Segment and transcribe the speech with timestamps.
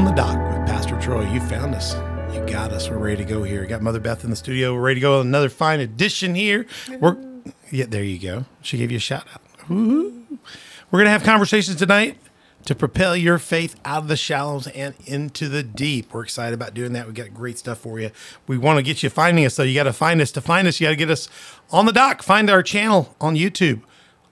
[0.00, 1.30] on the dock with Pastor Troy.
[1.30, 1.94] You found us.
[2.32, 2.88] You got us.
[2.88, 3.66] We're ready to go here.
[3.66, 4.72] Got Mother Beth in the studio.
[4.72, 5.20] We're ready to go.
[5.20, 6.64] Another fine edition here.
[7.00, 7.18] We're
[7.70, 8.46] yeah, there you go.
[8.62, 9.42] She gave you a shout out.
[9.68, 10.38] Woo-hoo.
[10.90, 12.16] We're gonna have conversations tonight
[12.64, 16.14] to propel your faith out of the shallows and into the deep.
[16.14, 17.06] We're excited about doing that.
[17.06, 18.10] We got great stuff for you.
[18.46, 19.64] We want to get you finding us, though.
[19.64, 20.32] You got to find us.
[20.32, 21.28] To find us, you got to get us
[21.70, 22.22] on the dock.
[22.22, 23.82] Find our channel on YouTube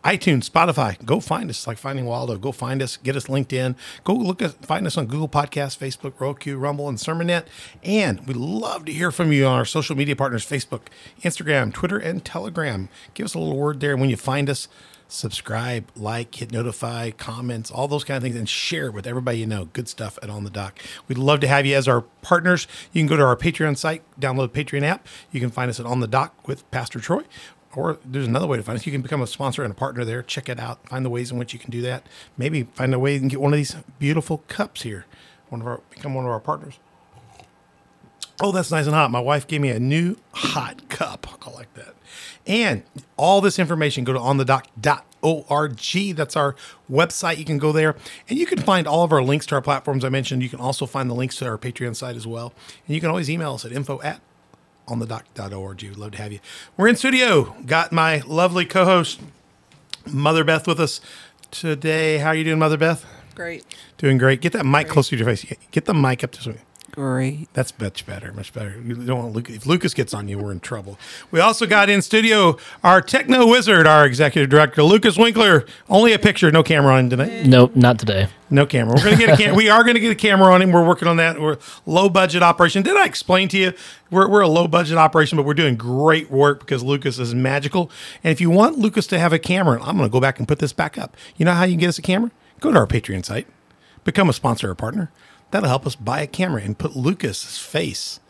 [0.04, 2.38] iTunes, Spotify, go find us like finding Waldo.
[2.38, 3.74] Go find us, get us LinkedIn.
[4.04, 7.46] Go look at find us on Google Podcasts, Facebook, Roku, Rumble, and Sermonet.
[7.82, 10.82] And we love to hear from you on our social media partners: Facebook,
[11.22, 12.88] Instagram, Twitter, and Telegram.
[13.14, 13.92] Give us a little word there.
[13.92, 14.68] And when you find us,
[15.08, 19.38] subscribe, like, hit notify, comments, all those kind of things, and share it with everybody
[19.38, 19.64] you know.
[19.66, 20.78] Good stuff at On the Dock.
[21.08, 22.68] We'd love to have you as our partners.
[22.92, 25.08] You can go to our Patreon site, download the Patreon app.
[25.32, 27.24] You can find us at On the Dock with Pastor Troy
[27.78, 28.84] or there's another way to find us.
[28.84, 30.20] You can become a sponsor and a partner there.
[30.20, 30.86] Check it out.
[30.88, 32.04] Find the ways in which you can do that.
[32.36, 35.06] Maybe find a way can get one of these beautiful cups here.
[35.48, 36.80] One of our become one of our partners.
[38.40, 39.12] Oh, that's nice and hot.
[39.12, 41.28] My wife gave me a new hot cup.
[41.46, 41.94] I like that.
[42.48, 42.82] And
[43.16, 46.16] all this information, go to onthedock.org.
[46.16, 46.56] That's our
[46.90, 47.38] website.
[47.38, 47.94] You can go there
[48.28, 50.42] and you can find all of our links to our platforms I mentioned.
[50.42, 52.52] You can also find the links to our Patreon site as well.
[52.86, 54.20] And you can always email us at info at
[54.88, 55.82] on the dock.org.
[55.82, 56.40] We'd love to have you.
[56.76, 57.54] We're in studio.
[57.66, 59.20] Got my lovely co-host,
[60.10, 61.00] Mother Beth, with us
[61.50, 62.18] today.
[62.18, 63.04] How are you doing, Mother Beth?
[63.34, 63.64] Great.
[63.98, 64.40] Doing great.
[64.40, 64.92] Get that mic great.
[64.92, 65.46] closer to your face.
[65.70, 66.56] Get the mic up to me.
[66.92, 67.48] Great.
[67.52, 68.32] That's much better.
[68.32, 68.80] Much better.
[68.84, 69.56] You don't want Lucas.
[69.56, 70.98] If Lucas gets on you, we're in trouble.
[71.30, 75.66] We also got in studio our techno wizard, our executive director, Lucas Winkler.
[75.88, 77.46] Only a picture, no camera on him tonight.
[77.46, 78.28] Nope, not today.
[78.50, 78.94] No camera.
[78.96, 80.72] We're gonna get a cam- we are gonna get a camera on him.
[80.72, 81.40] We're working on that.
[81.40, 82.82] We're low budget operation.
[82.82, 83.72] Did I explain to you?
[84.10, 87.90] We're, we're a low budget operation, but we're doing great work because Lucas is magical.
[88.24, 90.58] And if you want Lucas to have a camera, I'm gonna go back and put
[90.58, 91.16] this back up.
[91.36, 92.30] You know how you can get us a camera?
[92.60, 93.46] Go to our Patreon site,
[94.04, 95.12] become a sponsor or partner
[95.50, 98.20] that'll help us buy a camera and put Lucas's face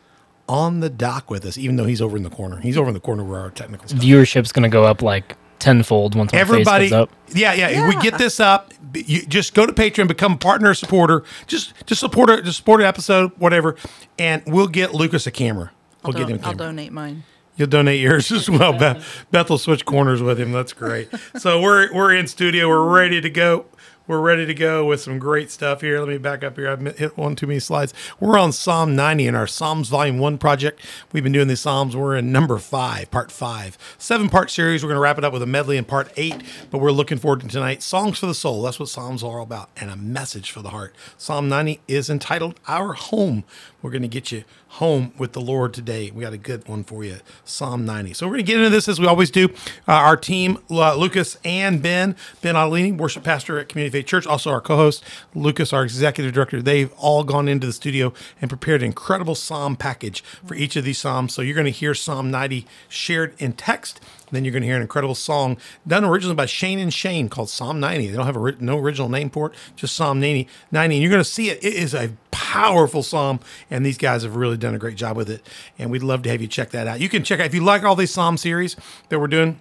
[0.49, 2.59] on the dock with us, even though he's over in the corner.
[2.59, 4.01] He's over in the corner where our technical stuff.
[4.01, 6.84] Viewership's going to go up like tenfold once my everybody.
[6.84, 7.11] Face goes up.
[7.34, 7.89] Yeah, yeah, yeah.
[7.89, 8.73] We get this up.
[8.95, 11.25] You just go to Patreon, become a partner, supporter.
[11.47, 12.45] Just just support it.
[12.45, 13.77] Just support an episode, whatever,
[14.19, 15.71] and we'll get Lucas a camera.
[16.03, 16.37] We'll I'll get him.
[16.37, 16.51] A camera.
[16.51, 17.25] I'll donate mine.
[17.57, 18.73] You'll donate yours as well.
[18.73, 20.53] Beth, Beth will switch corners with him.
[20.53, 21.11] That's great.
[21.37, 22.69] So we're we're in studio.
[22.69, 23.67] We're ready to go
[24.09, 26.01] we're ready to go with some great stuff here.
[26.01, 26.71] Let me back up here.
[26.71, 27.93] I've hit one too many slides.
[28.19, 30.81] We're on Psalm 90 in our Psalms Volume 1 project.
[31.13, 31.95] We've been doing these Psalms.
[31.95, 33.77] We're in number five, part five.
[33.99, 34.83] Seven part series.
[34.83, 37.19] We're going to wrap it up with a medley in part eight, but we're looking
[37.19, 37.83] forward to tonight.
[37.83, 38.63] Songs for the soul.
[38.63, 40.95] That's what Psalms are all about, and a message for the heart.
[41.19, 43.45] Psalm 90 is entitled Our Home.
[43.83, 46.11] We're going to get you home with the Lord today.
[46.11, 48.12] We got a good one for you, Psalm 90.
[48.15, 49.49] So we're going to get into this as we always do.
[49.87, 54.27] Uh, our team, uh, Lucas and Ben, Ben Adelini, worship pastor at Community Faith Church,
[54.27, 55.03] also our co-host,
[55.34, 56.61] Lucas, our executive director.
[56.61, 60.84] They've all gone into the studio and prepared an incredible Psalm package for each of
[60.84, 61.33] these Psalms.
[61.33, 64.77] So you're going to hear Psalm 90 shared in text then you're going to hear
[64.77, 65.56] an incredible song
[65.87, 68.09] done originally by Shane and Shane called Psalm 90.
[68.09, 70.49] They don't have a, no original name for it, just Psalm 90.
[70.71, 70.94] 90.
[70.94, 71.62] And you're going to see it.
[71.62, 73.41] It is a powerful psalm,
[73.71, 75.47] and these guys have really done a great job with it.
[75.78, 77.00] And we'd love to have you check that out.
[77.00, 78.77] You can check out if you like all these psalm series
[79.09, 79.59] that we're doing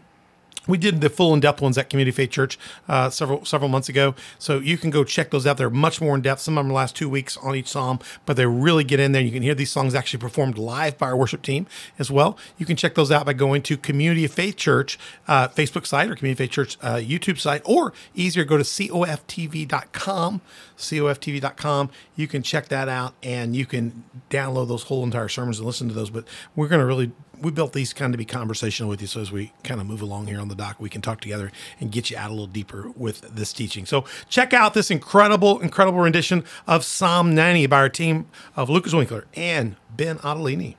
[0.67, 3.89] we did the full in depth ones at Community Faith Church uh, several several months
[3.89, 5.57] ago, so you can go check those out.
[5.57, 6.41] They're much more in depth.
[6.41, 9.21] Some of them last two weeks on each psalm, but they really get in there.
[9.21, 11.67] You can hear these songs actually performed live by our worship team
[11.97, 12.37] as well.
[12.57, 16.15] You can check those out by going to Community Faith Church uh, Facebook site or
[16.15, 20.41] Community Faith Church uh, YouTube site, or easier go to coftv.com.
[20.77, 21.89] coftv.com.
[22.15, 25.87] You can check that out and you can download those whole entire sermons and listen
[25.87, 26.09] to those.
[26.09, 26.25] But
[26.55, 27.11] we're going to really
[27.41, 29.07] we built these kind of to be conversational with you.
[29.07, 31.51] So as we kind of move along here on the dock, we can talk together
[31.79, 33.85] and get you out a little deeper with this teaching.
[33.85, 38.93] So check out this incredible, incredible rendition of Psalm 90 by our team of Lucas
[38.93, 40.75] Winkler and Ben Adelini.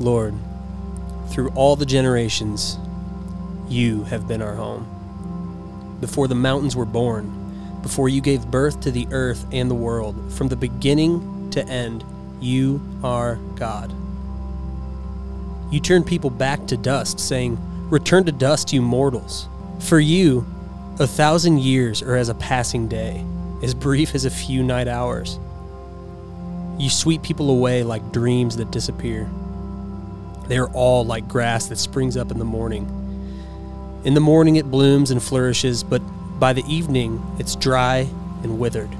[0.00, 0.34] Lord,
[1.30, 2.78] through all the generations,
[3.68, 4.90] you have been our home.
[6.00, 7.40] Before the mountains were born,
[7.82, 12.04] before you gave birth to the earth and the world, from the beginning to end,
[12.44, 13.92] you are God.
[15.72, 17.58] You turn people back to dust, saying,
[17.90, 19.48] Return to dust, you mortals.
[19.80, 20.46] For you,
[21.00, 23.24] a thousand years are as a passing day,
[23.62, 25.38] as brief as a few night hours.
[26.78, 29.28] You sweep people away like dreams that disappear.
[30.46, 32.86] They are all like grass that springs up in the morning.
[34.04, 36.00] In the morning it blooms and flourishes, but
[36.38, 38.08] by the evening it's dry
[38.42, 38.90] and withered.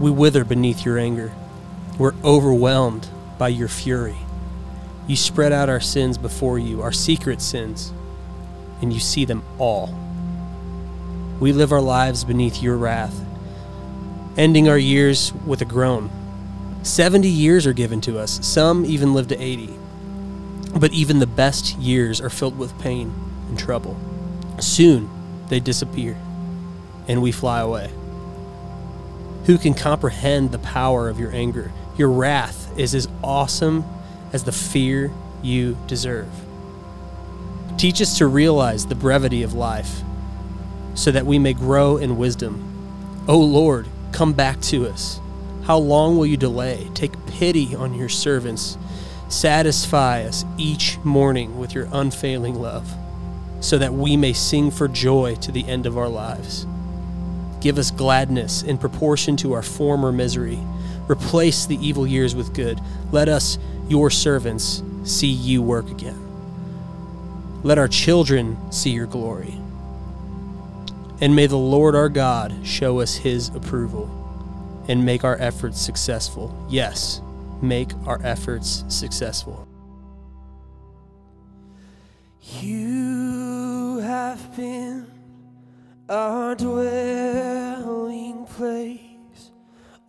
[0.00, 1.32] We wither beneath your anger.
[1.98, 3.08] We're overwhelmed
[3.38, 4.16] by your fury.
[5.08, 7.92] You spread out our sins before you, our secret sins,
[8.80, 9.92] and you see them all.
[11.40, 13.20] We live our lives beneath your wrath,
[14.36, 16.10] ending our years with a groan.
[16.84, 19.74] Seventy years are given to us, some even live to eighty.
[20.78, 23.12] But even the best years are filled with pain
[23.48, 23.98] and trouble.
[24.60, 25.10] Soon
[25.48, 26.16] they disappear,
[27.08, 27.90] and we fly away.
[29.46, 31.72] Who can comprehend the power of your anger?
[31.98, 33.84] Your wrath is as awesome
[34.32, 35.12] as the fear
[35.42, 36.28] you deserve.
[37.76, 40.02] Teach us to realize the brevity of life
[40.94, 43.24] so that we may grow in wisdom.
[43.28, 45.20] O Lord, come back to us.
[45.64, 46.88] How long will you delay?
[46.94, 48.78] Take pity on your servants.
[49.28, 52.90] Satisfy us each morning with your unfailing love,
[53.60, 56.66] so that we may sing for joy to the end of our lives.
[57.60, 60.58] Give us gladness in proportion to our former misery.
[61.08, 62.80] Replace the evil years with good.
[63.12, 63.58] Let us,
[63.88, 66.24] your servants, see you work again.
[67.62, 69.54] Let our children see your glory.
[71.20, 74.14] And may the Lord our God show us his approval
[74.88, 76.54] and make our efforts successful.
[76.68, 77.20] Yes,
[77.60, 79.66] make our efforts successful.
[82.60, 85.06] You have been
[86.08, 89.00] our dwelling place,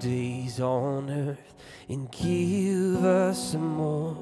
[0.00, 1.54] Days on earth
[1.88, 4.16] and give us some more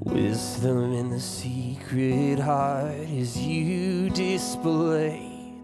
[0.00, 5.54] wisdom in the secret heart as you display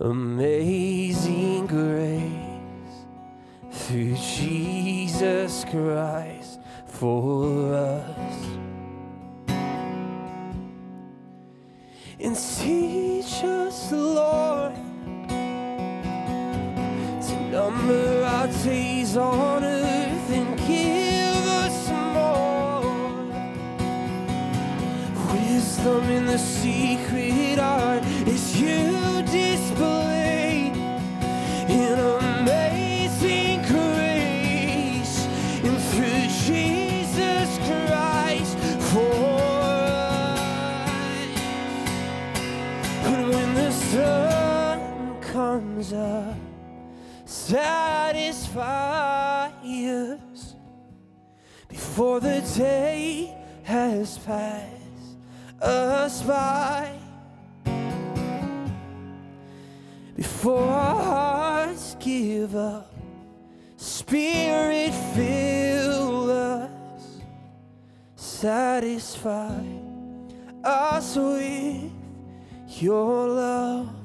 [0.00, 2.22] amazing grace
[3.72, 8.44] through Jesus Christ for us.
[12.24, 14.33] and teach us, Lord,
[17.54, 22.82] number our days on earth and give us more
[25.32, 30.72] wisdom in the secret heart is you display
[31.68, 31.96] in
[32.26, 35.16] amazing grace
[35.62, 38.58] and through Jesus Christ
[38.90, 39.14] for
[39.94, 40.28] us.
[43.12, 46.43] And when the sun comes up
[47.54, 50.56] satisfy us
[51.68, 53.32] before the day
[53.62, 55.18] has passed
[55.62, 56.98] us by.
[60.16, 62.92] Before our hearts give up,
[63.76, 67.20] Spirit fill us,
[68.16, 69.62] satisfy
[70.64, 71.92] us with
[72.80, 74.03] your love.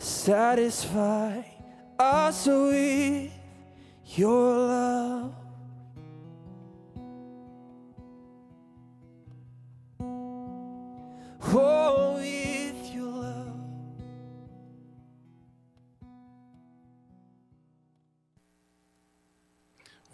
[0.00, 1.42] Satisfy
[1.98, 3.30] us with
[4.06, 5.34] your love.
[11.52, 13.52] Oh, with your love.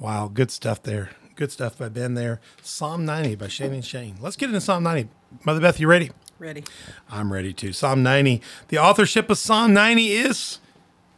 [0.00, 1.10] Wow, good stuff there.
[1.36, 2.40] Good stuff by Ben there.
[2.60, 4.16] Psalm 90 by Shane and Shane.
[4.20, 5.08] Let's get into Psalm 90.
[5.44, 6.10] Mother Beth, you ready?
[6.38, 6.64] Ready.
[7.10, 7.72] I'm ready to.
[7.72, 8.42] Psalm 90.
[8.68, 10.58] The authorship of Psalm 90 is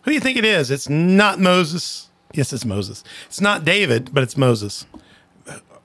[0.03, 0.71] who do you think it is?
[0.71, 2.09] It's not Moses.
[2.33, 3.03] Yes, it's Moses.
[3.27, 4.87] It's not David, but it's Moses.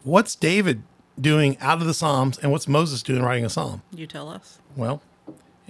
[0.04, 0.84] What's David
[1.20, 3.82] doing out of the Psalms and what's Moses doing writing a psalm?
[3.94, 4.60] You tell us.
[4.76, 5.02] Well,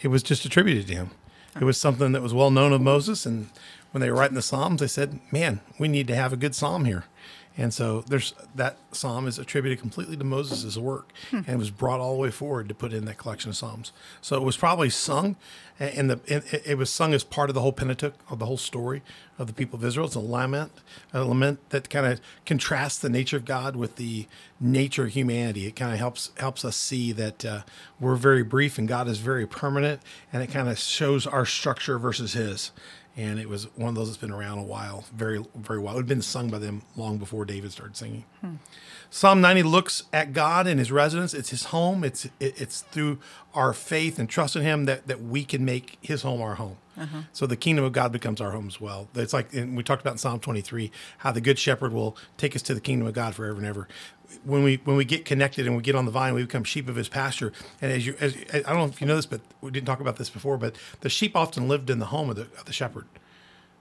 [0.02, 1.12] it was just attributed to him.
[1.60, 3.26] It was something that was well known of Moses.
[3.26, 3.50] And
[3.92, 6.56] when they were writing the Psalms, they said, man, we need to have a good
[6.56, 7.06] psalm here.
[7.58, 12.00] And so there's that psalm is attributed completely to Moses' work and it was brought
[12.00, 13.92] all the way forward to put in that collection of psalms.
[14.22, 15.36] So it was probably sung
[15.80, 18.46] and the and it it was sung as part of the whole Pentateuch of the
[18.46, 19.02] whole story
[19.38, 20.08] of the people of Israel.
[20.08, 20.72] It's a lament,
[21.14, 24.28] a lament that kind of contrasts the nature of God with the
[24.60, 25.66] nature of humanity.
[25.68, 27.62] It kind of helps helps us see that uh,
[28.00, 31.98] we're very brief and God is very permanent, and it kind of shows our structure
[32.00, 32.72] versus His
[33.16, 35.94] and it was one of those that's been around a while, very, very well.
[35.96, 38.26] It had been sung by them long before David started singing.
[38.42, 38.56] Hmm.
[39.14, 41.36] Psalm 90 looks at God and his residence.
[41.36, 42.04] It's his home.
[42.04, 43.20] It's it, it's through
[43.54, 46.78] our faith and trust in him that, that we can make his home our home.
[46.98, 47.20] Uh-huh.
[47.32, 49.08] So the kingdom of God becomes our home as well.
[49.14, 52.56] It's like and we talked about in Psalm 23 how the good shepherd will take
[52.56, 53.88] us to the kingdom of God forever and ever.
[54.44, 56.90] When we when we get connected and we get on the vine, we become sheep
[56.90, 57.54] of his pasture.
[57.84, 60.00] And as you, as, I don't know if you know this, but we didn't talk
[60.00, 60.58] about this before.
[60.58, 63.06] But the sheep often lived in the home of the, of the shepherd.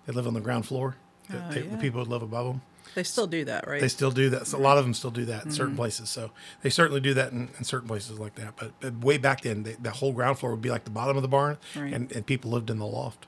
[0.04, 0.96] They live on the ground floor.
[1.30, 2.60] The, Oh, they- the people would live above them.
[2.94, 3.80] They still do that, right?
[3.80, 4.46] They still do that.
[4.46, 5.56] So a lot of them still do that in Mm-hmm.
[5.56, 6.08] certain places.
[6.10, 6.30] So
[6.62, 8.54] they certainly do that in, in certain places like that.
[8.56, 11.16] But, but way back then, they, the whole ground floor would be like the bottom
[11.16, 11.92] of the barn, Right.
[11.92, 13.26] and, and people lived in the loft.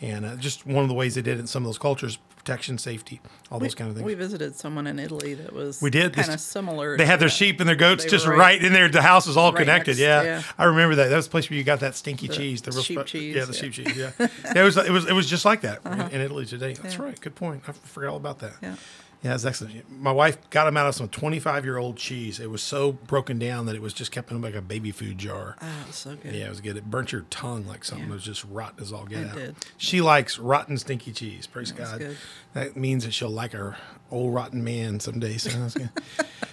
[0.00, 2.18] And uh, just one of the ways they did it in some of those cultures,
[2.36, 4.04] protection, safety, all we, those kind of things.
[4.04, 6.12] we visited someone in Italy that was We did.
[6.12, 6.98] kind of similar.
[6.98, 7.34] They had their that.
[7.34, 8.90] sheep and their goats just were right, in there.
[8.90, 9.92] The house was all right connected.
[9.92, 10.22] next- yeah.
[10.22, 10.42] yeah.
[10.58, 11.08] I remember that.
[11.08, 13.34] That was the place where you got that stinky cheese, the real sheep spe- cheese,
[13.36, 13.58] Yeah, the yeah.
[13.58, 13.96] sheep cheese.
[13.96, 14.10] Yeah.
[14.54, 14.76] It was.
[14.76, 15.06] It was.
[15.08, 16.74] It was just like that in, in Italy today.
[16.74, 17.02] That's Yeah.
[17.02, 17.18] right.
[17.20, 17.62] Good point.
[17.66, 18.52] I forgot all about that.
[18.62, 18.76] Yeah.
[19.22, 19.90] Yeah, that's excellent.
[19.90, 22.38] My wife got him out of some 25 year old cheese.
[22.38, 25.18] It was so broken down that it was just kept in like a baby food
[25.18, 25.56] jar.
[25.60, 26.34] Oh, so good.
[26.34, 26.76] Yeah, it was good.
[26.76, 28.10] It burnt your tongue like something Yeah.
[28.10, 29.34] that was just rotten as all get It out.
[29.36, 29.56] did.
[29.78, 31.46] She likes rotten, stinky cheese.
[31.46, 31.98] Praise was God.
[31.98, 32.16] good.
[32.52, 33.76] That means that she'll like her
[34.10, 35.36] old rotten man someday.
[35.36, 35.50] So.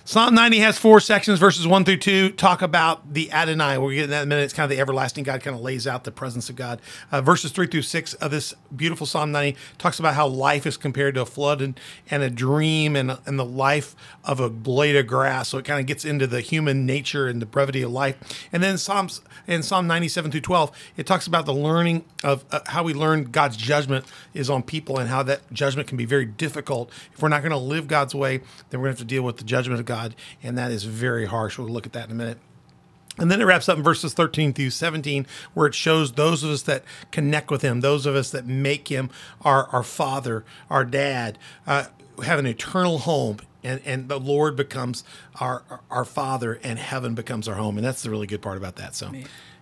[0.05, 3.77] Psalm 90 has four sections, verses one through two, talk about the Adonai.
[3.77, 4.43] We'll get in that in a minute.
[4.43, 6.81] It's kind of the everlasting God, kind of lays out the presence of God.
[7.10, 10.75] Uh, verses three through six of this beautiful Psalm 90 talks about how life is
[10.75, 11.79] compared to a flood and,
[12.12, 13.95] and a dream and, and the life
[14.25, 15.48] of a blade of grass.
[15.48, 18.17] So it kind of gets into the human nature and the brevity of life.
[18.51, 22.60] And then Psalms in Psalm 97 through 12, it talks about the learning of uh,
[22.65, 26.25] how we learn God's judgment is on people and how that judgment can be very
[26.25, 26.89] difficult.
[27.13, 28.38] If we're not going to live God's way,
[28.70, 30.84] then we're going to have to deal with the judgment of God, and that is
[30.84, 31.58] very harsh.
[31.58, 32.38] We'll look at that in a minute.
[33.18, 36.50] And then it wraps up in verses 13 through 17, where it shows those of
[36.50, 39.10] us that connect with him, those of us that make him
[39.42, 41.86] our, our father, our dad, uh,
[42.24, 43.38] have an eternal home.
[43.64, 45.04] And, and the Lord becomes
[45.40, 47.78] our, our father, and heaven becomes our home.
[47.78, 48.96] And that's the really good part about that.
[48.96, 49.12] So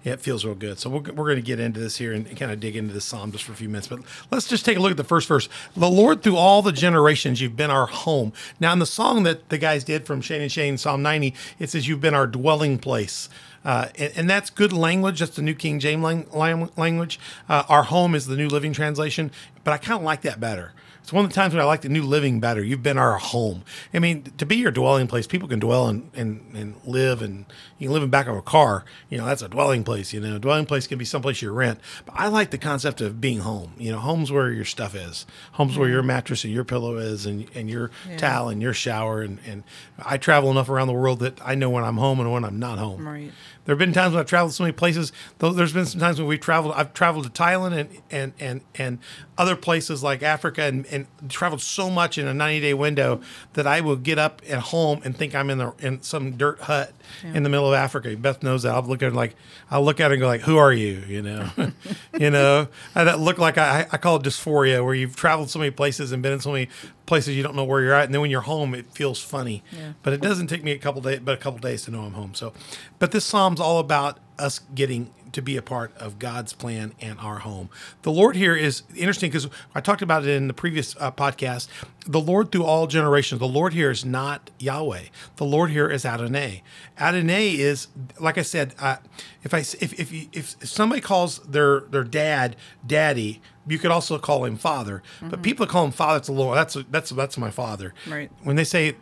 [0.03, 0.79] yeah, it feels real good.
[0.79, 3.05] So we're, we're going to get into this here and kind of dig into this
[3.05, 3.87] psalm just for a few minutes.
[3.87, 3.99] But
[4.31, 5.47] let's just take a look at the first verse.
[5.75, 8.33] The Lord, through all the generations, you've been our home.
[8.59, 11.69] Now, in the song that the guys did from Shane and Shane, Psalm 90, it
[11.69, 13.29] says, You've been our dwelling place.
[13.63, 15.19] Uh, and, and that's good language.
[15.19, 17.19] That's the New King James lang- lang- language.
[17.47, 19.31] Uh, our home is the New Living Translation,
[19.63, 20.73] but I kind of like that better.
[21.01, 22.63] It's one of the times when I like the New Living better.
[22.63, 23.63] You've been our home.
[23.93, 27.45] I mean, to be your dwelling place, people can dwell and, and, and live, and
[27.79, 28.85] you can live in back of a car.
[29.09, 30.13] You know, that's a dwelling place.
[30.13, 31.79] You know, a dwelling place can be someplace you rent.
[32.05, 33.73] But I like the concept of being home.
[33.77, 35.25] You know, home's where your stuff is.
[35.53, 39.21] Home's where your mattress and your pillow is, and, and your towel and your shower.
[39.21, 39.63] And, and
[39.99, 42.59] I travel enough around the world that I know when I'm home and when I'm
[42.59, 43.07] not home.
[43.07, 43.31] Right.
[43.65, 45.11] There have been times when I've traveled so many places.
[45.37, 46.73] There's been some times when we've traveled.
[46.75, 48.99] I've traveled to Thailand and and and, and
[49.37, 53.21] other places like Africa and, and traveled so much in a 90 day window
[53.53, 56.61] that I will get up at home and think I'm in the in some dirt
[56.61, 58.15] hut in the middle of Africa.
[58.15, 58.73] Beth knows that.
[58.73, 59.35] I'll look at her like
[59.69, 61.49] I'll look at her and go like, "Who are you?" You know,
[62.19, 62.67] you know.
[62.95, 66.11] And that look like I I call it dysphoria, where you've traveled so many places
[66.11, 66.69] and been in so many
[67.05, 69.63] places you don't know where you're at, and then when you're home, it feels funny.
[69.71, 69.93] Yeah.
[70.03, 72.13] But it doesn't take me a couple days, but a couple days to know I'm
[72.13, 72.33] home.
[72.33, 72.53] So,
[72.99, 77.19] but this psalm's all about us getting to be a part of God's plan and
[77.19, 77.69] our home.
[78.01, 81.67] The Lord here is interesting because I talked about it in the previous uh, podcast.
[82.05, 83.39] The Lord through all generations.
[83.39, 85.03] The Lord here is not Yahweh.
[85.37, 86.63] The Lord here is Adonai.
[86.99, 87.87] Adonai is,
[88.19, 88.97] like I said, uh,
[89.43, 94.17] if I if if, if if somebody calls their their dad daddy, you could also
[94.17, 95.03] call him father.
[95.21, 97.93] But people call him father, it's a little that's that's that's my father.
[98.07, 98.31] Right.
[98.43, 98.95] When they say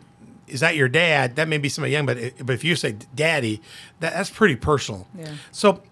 [0.50, 1.36] is that your dad?
[1.36, 3.62] That may be somebody young, but but if you say daddy,
[4.00, 5.06] that, that's pretty personal.
[5.16, 5.34] Yeah.
[5.52, 5.82] So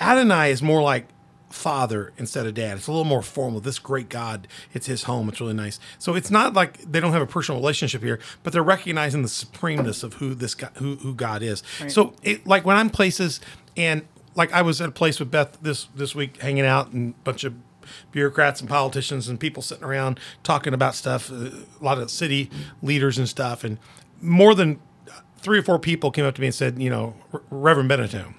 [0.00, 1.06] Adonai is more like
[1.50, 2.76] father instead of dad.
[2.76, 3.60] It's a little more formal.
[3.60, 5.28] This great God, it's his home.
[5.28, 5.78] It's really nice.
[5.98, 9.28] So it's not like they don't have a personal relationship here, but they're recognizing the
[9.28, 11.62] supremeness of who this God, who who God is.
[11.80, 11.90] Right.
[11.90, 13.40] So it, like when I'm places
[13.76, 14.02] and
[14.34, 17.22] like I was at a place with Beth this this week hanging out and a
[17.22, 17.54] bunch of
[18.10, 21.50] bureaucrats and politicians and people sitting around talking about stuff, uh,
[21.80, 22.50] a lot of city
[22.82, 23.78] leaders and stuff and
[24.20, 24.80] more than
[25.38, 27.14] three or four people came up to me and said, you know,
[27.50, 28.34] Reverend Benetton.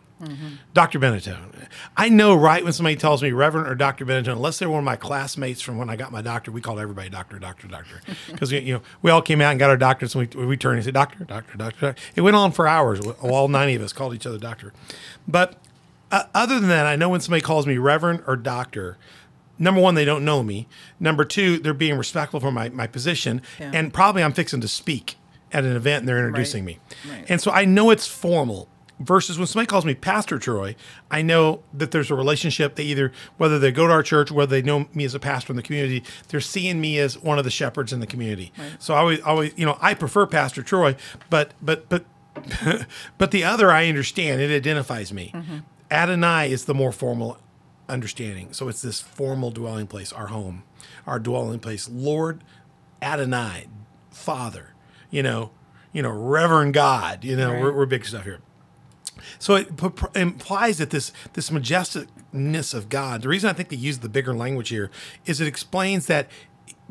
[0.73, 0.99] Dr.
[0.99, 1.67] Benetton.
[1.97, 4.05] I know right when somebody tells me Reverend or Dr.
[4.05, 6.79] Benetton, unless they're one of my classmates from when I got my doctor, we called
[6.79, 8.01] everybody doctor, doctor, doctor.
[8.31, 10.77] Because, you know, we all came out and got our doctors and we, we turned
[10.77, 12.01] and said, doctor, doctor, doctor, doctor.
[12.15, 12.99] It went on for hours.
[13.21, 14.73] All 90 of us called each other doctor.
[15.27, 15.57] But
[16.11, 18.97] uh, other than that, I know when somebody calls me Reverend or Doctor,
[19.59, 20.67] number one, they don't know me.
[20.99, 23.41] Number two, they're being respectful for my, my position.
[23.59, 23.71] Yeah.
[23.73, 25.17] And probably I'm fixing to speak
[25.51, 26.79] at an event and they're introducing me.
[27.09, 27.25] Right.
[27.29, 28.69] And so I know it's formal.
[28.99, 30.75] Versus when somebody calls me Pastor Troy,
[31.11, 32.75] I know that there's a relationship.
[32.75, 35.51] They either, whether they go to our church, whether they know me as a pastor
[35.51, 38.53] in the community, they're seeing me as one of the shepherds in the community.
[38.79, 40.95] So I always, always, you know, I prefer Pastor Troy,
[41.29, 42.05] but, but, but,
[43.17, 44.39] but the other I understand.
[44.41, 45.31] It identifies me.
[45.33, 45.57] Mm-hmm.
[45.91, 47.37] Adonai is the more formal
[47.87, 48.53] understanding.
[48.53, 50.63] So it's this formal dwelling place, our home,
[51.05, 51.89] our dwelling place.
[51.89, 52.43] Lord
[53.01, 53.67] Adonai,
[54.09, 54.73] Father,
[55.09, 55.51] you know,
[55.91, 58.39] you know, Reverend God, you know, we're, we're big stuff here.
[59.39, 63.21] So it p- implies that this this majesticness of God.
[63.21, 64.91] The reason I think they use the bigger language here
[65.25, 66.29] is it explains that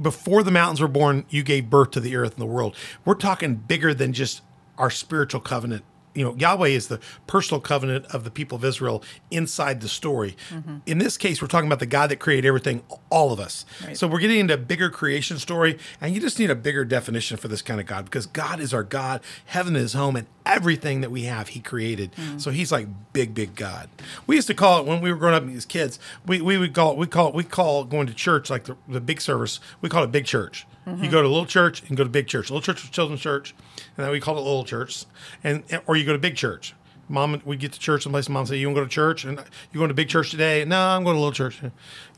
[0.01, 2.77] before the mountains were born, you gave birth to the earth and the world.
[3.05, 4.43] We're talking bigger than just
[4.77, 5.85] our spiritual covenant.
[6.15, 10.37] You know, Yahweh is the personal covenant of the people of Israel inside the story.
[10.51, 10.77] Mm-hmm.
[10.87, 13.65] In this case, we're talking about the God that created everything, all of us.
[13.85, 13.97] Right.
[13.97, 17.37] So we're getting into a bigger creation story, and you just need a bigger definition
[17.37, 19.21] for this kind of God because God is our God.
[19.47, 22.13] Heaven is home, and everything that we have, He created.
[22.13, 22.41] Mm.
[22.41, 23.89] So He's like big, big God.
[24.27, 25.99] We used to call it when we were growing up as kids.
[26.27, 28.77] We, we would call it we call it we call going to church like the,
[28.89, 29.61] the big service.
[29.81, 30.67] We call it big church.
[30.87, 32.51] You go to little church and go to big church.
[32.51, 33.55] Little church was children's church,
[33.97, 35.07] and then we call it little church,
[35.43, 36.75] and or you go to big church.
[37.09, 38.27] Mom, we get to church someplace.
[38.27, 39.39] And mom say, "You want to go to church?" And
[39.73, 40.65] you going to big church today?
[40.65, 41.61] No, I'm going to little church.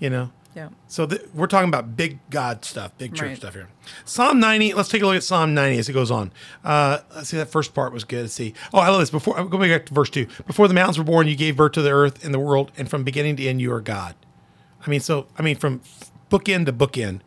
[0.01, 0.31] You know.
[0.55, 0.71] Yeah.
[0.89, 3.37] So th- we're talking about big God stuff, big church Right.
[3.37, 3.69] stuff here.
[4.07, 4.73] Psalm 90.
[4.73, 6.33] Let's take a look at Psalm 90 as it goes on.
[6.65, 7.37] Uh, let's see.
[7.37, 8.23] That first part was good.
[8.23, 8.55] Let's see.
[8.73, 9.11] Oh, I love this.
[9.11, 10.27] Before go back to verse two.
[10.47, 12.89] Before the mountains were born, you gave birth to the earth and the world, and
[12.89, 14.15] from beginning to end, you are God.
[14.87, 15.83] I mean, so I mean, from
[16.31, 17.21] bookend to bookend,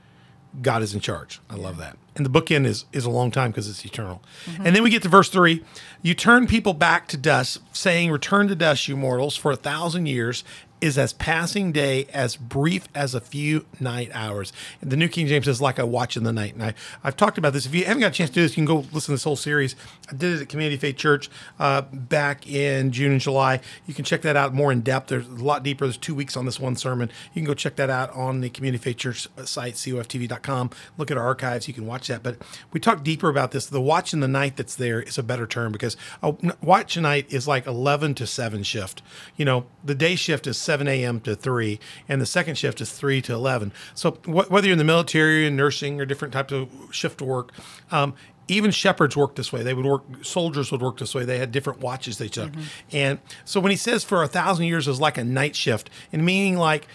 [0.62, 1.40] God is in charge.
[1.50, 1.98] I love that.
[2.16, 4.22] And the bookend is is a long time because it's eternal.
[4.46, 4.66] Mm-hmm.
[4.66, 5.64] And then we get to verse three.
[6.02, 10.08] You turn people back to dust, saying, "Return to dust, you mortals, for a thousand
[10.08, 10.44] years."
[10.82, 14.54] Is as passing day, as brief as a few night hours.
[14.82, 16.54] The New King James says, like a watch in the night.
[16.54, 17.66] And I, I've talked about this.
[17.66, 19.24] If you haven't got a chance to do this, you can go listen to this
[19.24, 19.76] whole series.
[20.10, 23.60] I did it at Community Faith Church uh, back in June and July.
[23.88, 25.10] You can check that out more in depth.
[25.10, 25.86] There's a lot deeper.
[25.86, 27.10] There's two weeks on this one sermon.
[27.34, 30.70] You can go check that out on the Community Faith Church site, coftv.com.
[30.98, 31.68] Look at our archives.
[31.68, 32.24] You can watch that.
[32.24, 32.38] But
[32.72, 33.66] we talk deeper about this.
[33.66, 37.32] The watch in the night that's there is a better term because a watch night
[37.32, 39.02] is like 11 to 7 shift.
[39.36, 41.20] You know, the day shift is 7 a.m.
[41.22, 43.74] to 3, and the second shift is 3 to 11.
[43.96, 47.52] So wh- whether you're in the military and nursing or different types of shift work,
[47.90, 48.14] um,
[48.48, 49.64] even shepherds worked this way.
[49.64, 51.26] They would work, soldiers would work this way.
[51.26, 52.52] They had different watches they took.
[52.92, 56.24] And so when he says for a thousand years is like a night shift, and
[56.24, 56.88] meaning like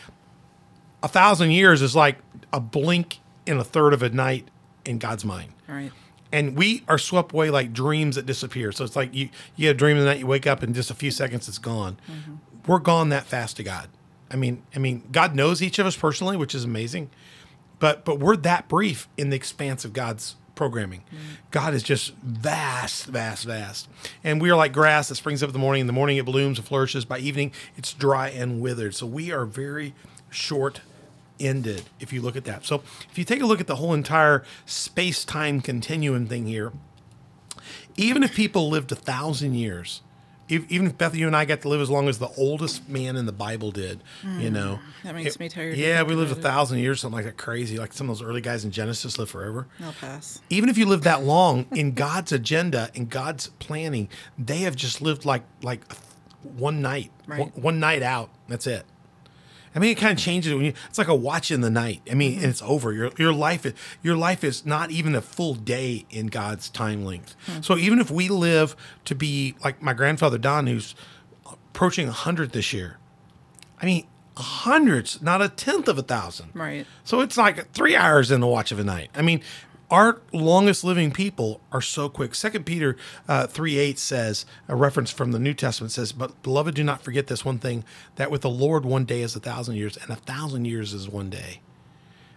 [1.02, 2.18] a thousand years is like
[2.52, 4.46] a blink in a third of a night
[4.84, 5.50] in God's mind.
[5.66, 5.90] Right.
[6.30, 8.70] And we are swept away like dreams that disappear.
[8.70, 10.76] So it's like you you get a dream in the night, you wake up, and
[10.76, 11.96] just a few seconds it's gone.
[12.66, 13.88] We're gone that fast to God.
[14.30, 17.10] I mean, I mean, God knows each of us personally, which is amazing.
[17.78, 21.02] But but we're that brief in the expanse of God's programming.
[21.50, 23.88] God is just vast, vast, vast.
[24.22, 25.82] And we are like grass that springs up in the morning.
[25.82, 27.04] In the morning it blooms and flourishes.
[27.04, 28.94] By evening it's dry and withered.
[28.94, 29.94] So we are very
[30.30, 30.80] short
[31.40, 32.64] ended if you look at that.
[32.64, 36.72] So if you take a look at the whole entire space time continuum thing here,
[37.96, 40.02] even if people lived a thousand years,
[40.50, 42.88] ev- even if Beth, you and I got to live as long as the oldest
[42.88, 44.54] man in the Bible did, you hmm.
[44.54, 46.42] know, That makes me tired Yeah, we lived a it.
[46.42, 47.78] thousand years, something like that, crazy.
[47.78, 49.66] Like some of those early guys in Genesis lived forever.
[49.82, 50.40] I'll pass.
[50.50, 55.00] Even if you live that long, in God's agenda, in God's planning, they have just
[55.02, 55.80] lived like like
[56.42, 57.40] one night, Right.
[57.40, 58.30] one, one night out.
[58.48, 58.84] That's it.
[59.74, 60.72] I mean, it kind of changes when you.
[60.88, 62.02] It's like a watch in the night.
[62.10, 62.42] I mean, mm-hmm.
[62.42, 62.92] and it's over.
[62.92, 67.04] Your your life is your life is not even a full day in God's time
[67.04, 67.34] length.
[67.46, 67.60] Hmm.
[67.62, 70.94] So even if we live to be like my grandfather Don, who's
[71.50, 72.98] approaching hundred this year,
[73.80, 74.06] I mean,
[74.36, 76.50] hundreds, not a tenth of a thousand.
[76.54, 76.86] Right.
[77.04, 79.10] So it's like three hours in the watch of a night.
[79.14, 79.42] I mean,
[79.90, 82.34] our longest living people are so quick.
[82.34, 82.96] Second Peter
[83.28, 87.02] uh, three eight says a reference from the New Testament says, "But beloved, do not
[87.02, 87.84] forget this one thing:
[88.16, 91.08] that with the Lord, one day is a thousand years, and a thousand years is
[91.08, 91.60] one day."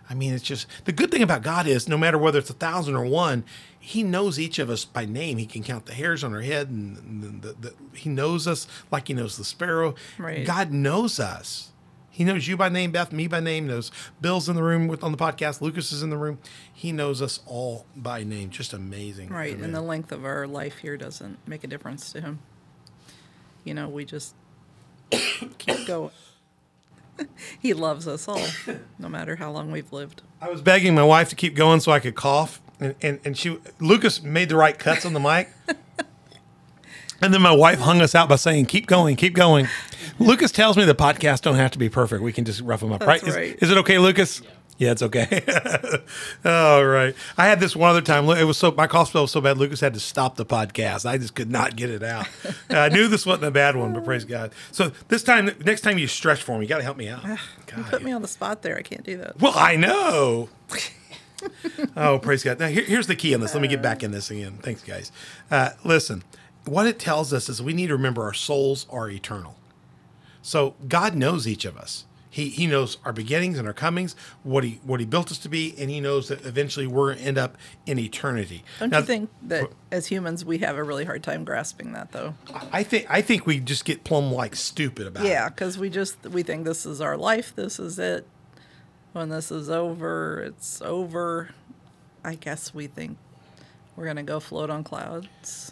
[0.10, 2.54] I mean, it's just the good thing about God is no matter whether it's a
[2.54, 3.44] thousand or one,
[3.80, 5.38] He knows each of us by name.
[5.38, 8.68] He can count the hairs on our head, and, and the, the, He knows us
[8.92, 9.96] like He knows the sparrow.
[10.18, 10.46] Right.
[10.46, 11.72] God knows us.
[12.18, 15.04] He knows you by name, Beth, me by name, knows Bill's in the room with
[15.04, 16.40] on the podcast, Lucas is in the room.
[16.74, 18.50] He knows us all by name.
[18.50, 19.30] Just amazing.
[19.30, 19.56] Right.
[19.56, 22.40] to And the length of our life here doesn't make a difference to him.
[23.64, 24.34] You know, we just
[25.12, 26.10] keep going.
[27.60, 28.48] he loves us all,
[28.98, 30.24] no matter how long we've lived.
[30.42, 33.38] I was begging my wife to keep going so I could cough, and, and, and
[33.38, 35.50] she Lucas made the right cuts on the mic.
[37.22, 39.68] And then my wife hung us out by saying, "Keep going, keep going."
[40.20, 42.22] Lucas tells me the podcast don't have to be perfect.
[42.22, 43.24] We can just rough them up, That's right?
[43.24, 43.58] Is- right.
[43.62, 44.42] Is, it okay, Lucas?
[44.78, 45.44] Yeah, it's okay.
[46.46, 47.16] All right.
[47.36, 48.30] I had this one other time.
[48.30, 49.58] It was so my cough spell was so bad.
[49.58, 51.04] Lucas had to stop the podcast.
[51.08, 52.28] I just could not get it out.
[52.70, 54.52] I knew this wasn't a bad one, but praise God.
[54.72, 57.24] So this time, next time you stretch for me, you got to help me out.
[57.26, 58.78] You put me on the spot there.
[58.78, 59.42] I can't do that.
[59.42, 60.50] well, I know.
[61.98, 62.60] oh, praise God.
[62.60, 63.56] Now, here, here's the key on this.
[63.56, 64.60] Let me get back in this again.
[64.62, 65.12] Thanks, guys.
[65.50, 66.24] Uh, listen,
[66.66, 69.57] what it tells us is we need to remember our souls are eternal.
[70.42, 72.06] So God knows each of us.
[72.30, 75.50] He, he knows our beginnings and our comings, what he what he built us to
[75.50, 78.64] be, and he knows that eventually we're going to end up in eternity.
[78.80, 82.12] Don't Now, you think that as humans we have a really hard time grasping that
[82.12, 82.36] though?
[82.72, 85.30] I think I think we just get plumb like stupid about it.
[85.30, 87.56] Yeah, because we just we think this is our life.
[87.56, 88.28] This is it.
[89.14, 91.50] When this is over, it's over.
[92.24, 93.18] I guess we think
[93.96, 95.72] we're gonna go float on clouds.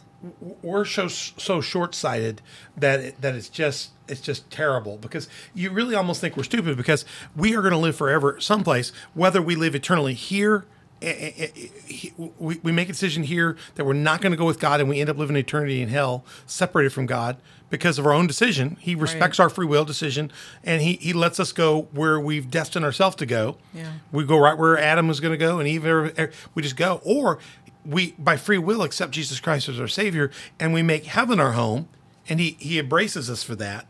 [0.64, 2.42] we're so so short sighted
[2.76, 6.78] that it, that it's just it's just terrible because you really almost think we're stupid
[6.78, 10.66] because we are going to live forever someplace whether we live eternally here.
[11.02, 14.46] eh, eh, eh, We, we make a decision here that we're not going to go
[14.46, 17.38] with God and we end up living eternity in hell, separated from God
[17.70, 18.78] because of our own decision.
[18.80, 20.32] He respects our free will decision
[20.64, 23.58] and he, he lets us go where we've destined ourselves to go.
[23.74, 23.92] Yeah.
[24.12, 26.78] We go right where Adam was going to go and Eve, er- er- we just
[26.78, 27.02] go.
[27.04, 27.40] Or
[27.86, 31.54] we, by free will, accept Jesus Christ as our Savior and we make heaven our
[31.54, 31.88] home.
[32.28, 33.86] And he, he embraces us for that.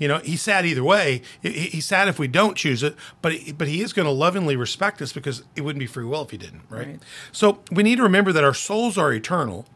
[0.00, 1.22] You know, he's sad either way.
[1.40, 4.12] He- he's sad if we don't choose it, but he, but he is going to
[4.12, 6.86] lovingly respect us because it wouldn't be free will if he didn't, right?
[6.88, 7.02] Right.
[7.30, 9.66] So we need to remember that our souls are eternal,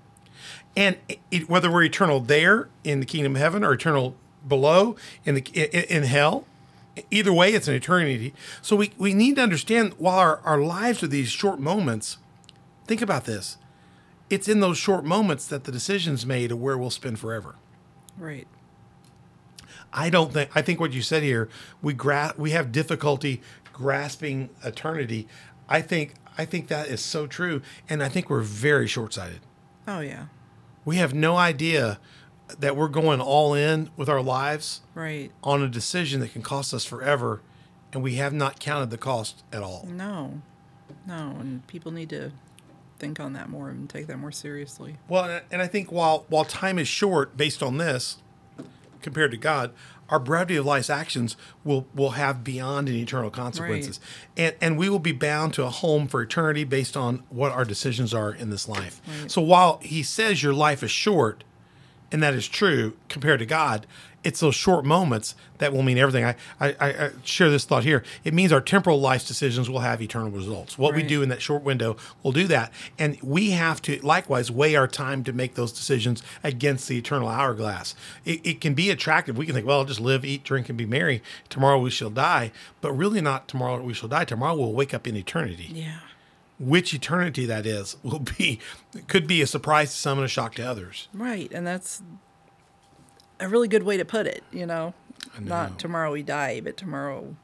[0.77, 0.97] and
[1.31, 5.43] it, whether we're eternal there in the kingdom of heaven or eternal below in the
[5.55, 6.47] in, in hell,
[7.13, 8.35] either way, it's an eternity.
[8.61, 12.19] So we, we need to understand while our, our lives are these short moments,
[12.87, 13.57] think about this.
[14.29, 17.57] It's in those short moments that the decision's made of where we'll spend forever.
[18.21, 18.47] Right.
[19.93, 21.49] I don't think I think what you said here,
[21.83, 23.41] we gra- we have difficulty
[23.73, 25.27] grasping eternity.
[25.69, 27.63] I think I think that is so true.
[27.89, 29.41] And I think we're very short sighted.
[29.89, 30.27] Oh yeah.
[30.85, 31.99] We have no idea
[32.59, 35.31] that we're going all in with our lives Right.
[35.43, 37.43] on a decision that can cost us forever,
[37.93, 39.87] and we have not counted the cost at all.
[39.89, 40.41] No.
[41.07, 41.37] No.
[41.39, 42.33] And people need to
[43.01, 44.97] think on that more and take that more seriously.
[45.09, 48.19] Well, and- I think while while time is short based on this,
[49.03, 49.73] compared to God,
[50.11, 53.99] our brevity of life's actions will will have beyond and eternal consequences,
[54.37, 57.65] and and we will be bound to a home for eternity based on what our
[57.65, 59.01] decisions are in this life.
[59.27, 61.43] So while He says your life is short,
[62.13, 63.87] and that is true compared to God.
[64.23, 66.25] It's those short moments that will mean everything.
[66.27, 68.03] I, I, I share this thought here.
[68.23, 70.77] It means our temporal life decisions will have eternal results.
[70.77, 72.71] What we do in that short window will do that.
[72.99, 77.29] And we have to likewise weigh our time to make those decisions against the eternal
[77.29, 77.95] hourglass.
[78.27, 79.39] It, it can be attractive.
[79.39, 81.23] We can think, well, I'll just live, eat, drink, and be merry.
[81.49, 82.53] Tomorrow we shall die.
[82.83, 84.27] But really, not tomorrow we shall die.
[84.27, 85.99] Tomorrow we'll wake up in eternity Yeah.
[86.59, 88.59] which eternity that is will be
[89.09, 91.09] could be a surprise to some and a shock to others.
[91.15, 92.03] Right, and that's
[93.41, 94.43] a really good way to put it.
[94.53, 94.95] You know,
[95.39, 95.47] know.
[95.47, 97.37] not tomorrow we die, but tomorrow.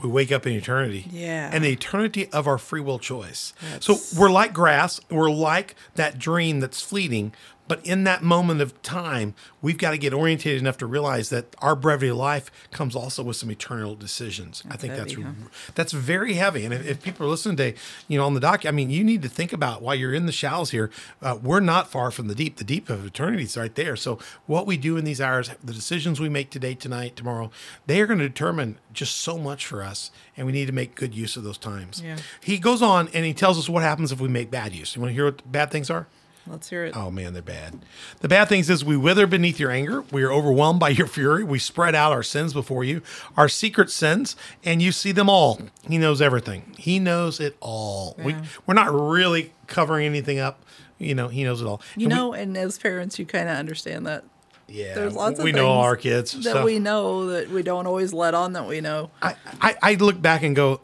[0.00, 1.06] We wake up in eternity.
[1.10, 1.50] Yeah.
[1.52, 3.52] And the eternity of our free will choice.
[3.80, 7.32] So we're like grass, we're like that dream that's fleeting,
[7.68, 11.54] but in that moment of time, we've got to get orientated enough to realize that
[11.58, 14.62] our brevity of life comes also with some eternal decisions.
[14.70, 15.48] I think heavy, that's huh?
[15.74, 16.64] that's very heavy.
[16.64, 17.74] And if, if people are listening to,
[18.08, 20.26] you know, on the dock, I mean, you need to think about while you're in
[20.26, 20.90] the shallows here.
[21.22, 22.56] Uh, we're not far from the deep.
[22.56, 23.96] The deep of eternity is right there.
[23.96, 27.50] So what we do in these hours, the decisions we make today, tonight, tomorrow,
[27.86, 30.94] they are going to determine just so much for us, and we need to make
[30.94, 32.02] good use of those times.
[32.04, 32.16] Yeah.
[32.40, 34.96] He goes on and he tells us what happens if we make bad use.
[34.96, 36.06] You want to hear what bad things are?
[36.50, 36.96] Let's hear it.
[36.96, 37.80] Oh man, they're bad.
[38.20, 40.02] The bad things is we wither beneath your anger.
[40.10, 41.44] We are overwhelmed by your fury.
[41.44, 43.02] We spread out our sins before you,
[43.36, 45.60] our secret sins, and you see them all.
[45.86, 46.74] He knows everything.
[46.78, 48.16] He knows it all.
[48.22, 48.44] We Yeah.
[48.66, 50.62] we're not really covering anything up.
[50.98, 51.80] You know, he knows it all.
[51.96, 54.24] You And we- know, and as parents, you kind of understand that
[54.66, 56.32] yeah, there's lots of we know our kids.
[56.44, 59.10] that we know that we don't always let on that we know.
[59.22, 60.80] I, I, I look back and go,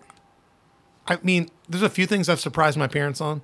[1.06, 3.42] I mean, there's a few things I've surprised my parents on,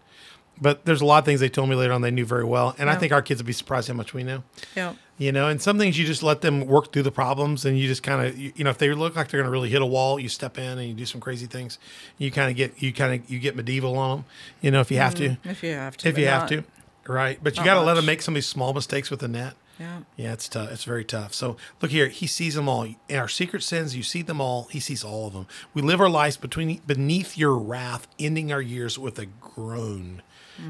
[0.60, 2.74] but there's a lot of things they told me later on they knew very well.
[2.78, 4.42] And I think our kids would be surprised how much we know.
[4.76, 4.94] Yeah.
[5.18, 7.86] You know, and some things you just let them work through the problems and you
[7.86, 9.82] just kind of, you, you know, if they look like they're going to really hit
[9.82, 11.78] a wall, you step in and you do some crazy things.
[12.18, 14.24] You kind of get, you kind of, you get medieval on them,
[14.60, 15.30] you know, if you have to.
[15.30, 16.08] Mm, if you have to.
[16.08, 16.64] If you have to.
[17.06, 17.38] Right.
[17.42, 19.54] But you got to let them make some of these small mistakes with the net.
[19.78, 20.00] Yeah.
[20.16, 20.70] Yeah, it's tough.
[20.72, 21.32] It's very tough.
[21.32, 22.84] So look here, he sees them all.
[22.84, 24.64] In our secret sins, you see them all.
[24.70, 25.46] He sees all of them.
[25.72, 30.22] We live our lives between beneath your wrath, ending our years with a groan.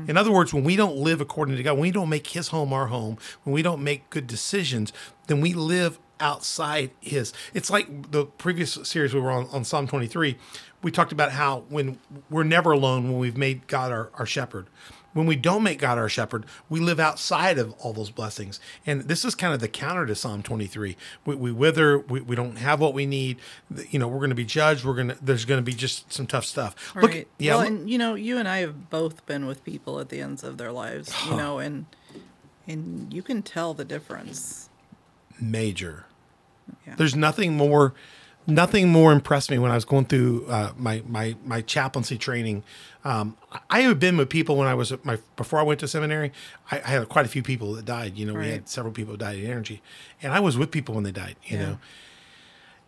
[0.08, 2.48] In other words, when we don't live according to God, when we don't make His
[2.48, 4.92] home our home, when we don't make good decisions,
[5.26, 7.32] then we live outside His.
[7.54, 10.36] It's like the previous series we were on on Psalm 23.
[10.82, 11.98] We talked about how when
[12.30, 14.66] we're never alone when we've made God our, our shepherd.
[15.12, 18.60] When we don't make God our shepherd, we live outside of all those blessings.
[18.86, 20.96] And this is kind of the counter to Psalm 23.
[21.24, 23.38] We, we wither, we, we don't have what we need.
[23.90, 24.84] You know, we're going to be judged.
[24.84, 26.94] We're going to, there's going to be just some tough stuff.
[26.94, 27.02] Right.
[27.02, 30.10] Look, yeah, well, and you know, you and I have both been with people at
[30.10, 31.86] the ends of their lives, you know, and
[32.66, 34.68] and you can tell the difference.
[35.40, 36.06] major.
[36.86, 36.94] Yeah.
[36.96, 37.94] There's nothing more,
[38.46, 42.62] nothing more impressed me when I was going through uh, my my my chaplaincy training.
[43.04, 43.36] Um,
[43.70, 46.32] I have been with people when I was at my before I went to seminary.
[46.70, 48.16] I, I had quite a few people that died.
[48.18, 49.80] You know, we had several people died in energy,
[50.22, 51.36] and I was with people when they died.
[51.44, 51.62] You Yeah.
[51.66, 51.78] know.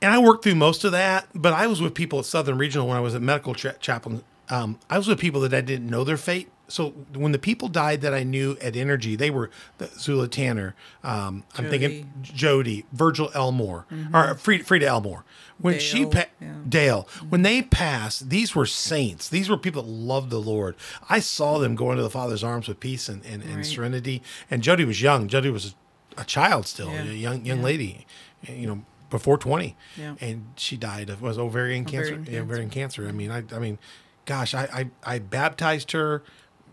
[0.02, 2.88] And I worked through most of that, but I was with people at Southern Regional
[2.88, 4.22] when I was at medical cha- chaplain.
[4.50, 6.50] Um, I was with people that I didn't know their fate.
[6.66, 10.74] So when the people died that I knew at Energy, they were the Zula Tanner.
[11.04, 15.24] Um, I'm thinking Jody, Virgil Elmore, or Frida, Frida Elmore.
[15.58, 16.51] When she Dale, pa- yeah.
[16.72, 19.28] Dale, when they passed, these were saints.
[19.28, 20.74] These were people that loved the Lord.
[21.08, 23.64] I saw them go into the Father's arms with peace and, and, and Right.
[23.66, 24.22] serenity.
[24.50, 25.28] And Jody was young.
[25.28, 25.74] Jody was
[26.18, 27.02] a child still, Yeah.
[27.04, 27.64] a young young Yeah.
[27.64, 28.06] lady,
[28.48, 29.76] you know, before twenty.
[29.96, 30.16] Yeah.
[30.20, 32.14] And she died of was ovarian cancer.
[32.14, 33.06] Ovarian yeah, ovarian cancer.
[33.08, 33.78] I mean, I I mean,
[34.24, 36.22] gosh, I I, I baptized her.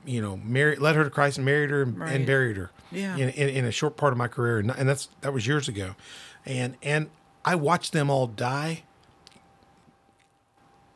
[0.06, 2.72] You know, married, led her to Christ and married her and, and buried her.
[2.92, 3.16] Yeah.
[3.18, 5.68] In, in, in a short part of my career, and, and that's that was years
[5.68, 5.96] ago,
[6.46, 7.10] and and
[7.46, 8.84] I watched them all die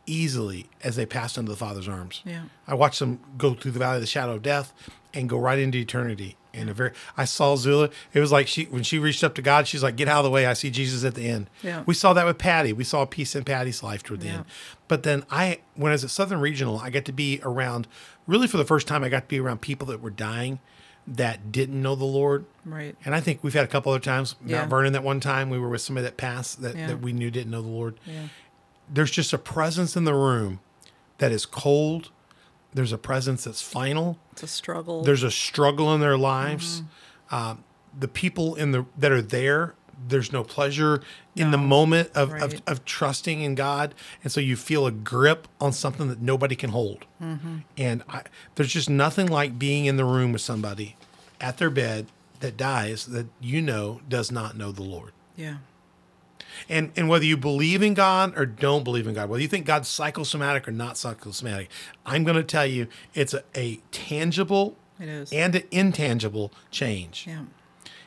[0.05, 2.21] easily as they passed into the Father's arms.
[2.25, 2.43] Yeah.
[2.67, 4.73] I watched them go through the valley of the shadow of death
[5.13, 6.37] and go right into eternity.
[6.55, 7.89] And a very, I saw Zula.
[8.13, 10.25] It was like she, when she reached up to God, she's like, "Get out of
[10.25, 10.45] the way!
[10.45, 11.81] I see Jesus at the end." Yeah.
[11.87, 12.73] We saw that with Patty.
[12.73, 14.33] We saw peace in Patty's life toward the Yeah.
[14.35, 14.45] end.
[14.87, 17.87] But then I, when I was at Southern Regional, I got to be around.
[18.27, 20.59] Really, for the first time, I got to be around people that were dying,
[21.07, 22.45] that didn't know the Lord.
[22.65, 22.95] Right.
[23.03, 24.35] And I think we've had a couple other times.
[24.45, 24.59] Yeah.
[24.59, 26.85] Mount Vernon, that one time we were with somebody that passed that, Yeah.
[26.87, 28.27] that we knew didn't know the Lord Yeah.
[28.93, 30.59] There's just a presence in the room
[31.17, 32.11] that is cold.
[32.73, 34.17] There's a presence that's final.
[34.31, 35.03] It's a struggle.
[35.03, 36.81] There's a struggle in their lives.
[36.81, 37.35] Mm-hmm.
[37.35, 37.63] Um,
[37.97, 39.73] the people in the that are there,
[40.07, 41.01] there's no pleasure
[41.35, 45.47] in the moment of, of, of trusting in God, and so you feel a grip
[45.59, 47.05] on something that nobody can hold.
[47.21, 47.57] Mm-hmm.
[47.77, 48.23] And I,
[48.55, 50.95] there's just nothing like being in the room with somebody
[51.41, 52.07] at their bed
[52.39, 55.11] that dies that you know does not know the Lord.
[55.35, 55.57] yeah.
[56.69, 59.65] And and whether you believe in God or don't believe in God, whether you think
[59.65, 61.69] God's psychosomatic or not psychosomatic,
[62.05, 65.31] I'm going to tell you it's a, a tangible It is.
[65.33, 67.25] and an intangible change.
[67.27, 67.43] Yeah.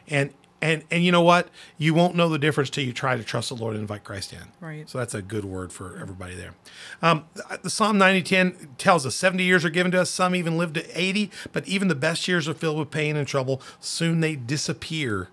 [0.08, 0.32] And
[0.62, 1.48] and and you know what?
[1.76, 4.32] You won't know the difference till you try to trust the Lord and invite Christ
[4.32, 4.40] in.
[4.58, 4.88] Right.
[4.88, 6.54] So that's a good word for everybody there.
[7.02, 7.26] Um,
[7.62, 10.10] the Psalm 90:10 tells us 70 years are given to us.
[10.10, 13.28] Some even live to 80, but even the best years are filled with pain and
[13.28, 13.60] trouble.
[13.80, 15.28] Soon they disappear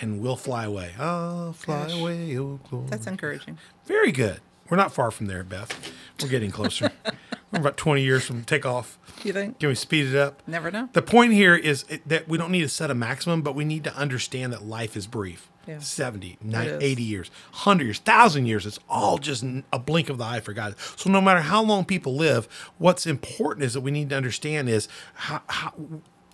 [0.00, 0.92] and We'll fly away.
[0.98, 2.00] Oh, fly Gosh.
[2.00, 2.86] away, oh glory.
[2.88, 3.58] That's encouraging.
[3.86, 4.40] Very good.
[4.70, 5.92] We're not far from there, Beth.
[6.22, 6.90] We're getting closer.
[7.52, 8.98] We're about 20 years from takeoff.
[9.22, 9.58] You think?
[9.58, 10.42] Can we speed it up?
[10.46, 10.88] Never know.
[10.94, 13.84] The point here is that we don't need to set a maximum, but we need
[13.84, 15.50] to understand that life is brief.
[15.68, 15.78] Yeah.
[15.78, 18.66] 70, 90, 80 years, 100 years, 1,000 years.
[18.66, 20.74] It's all just a blink of the eye for God.
[20.96, 24.68] So no matter how long people live, what's important is that we need to understand
[24.68, 25.72] is how, how,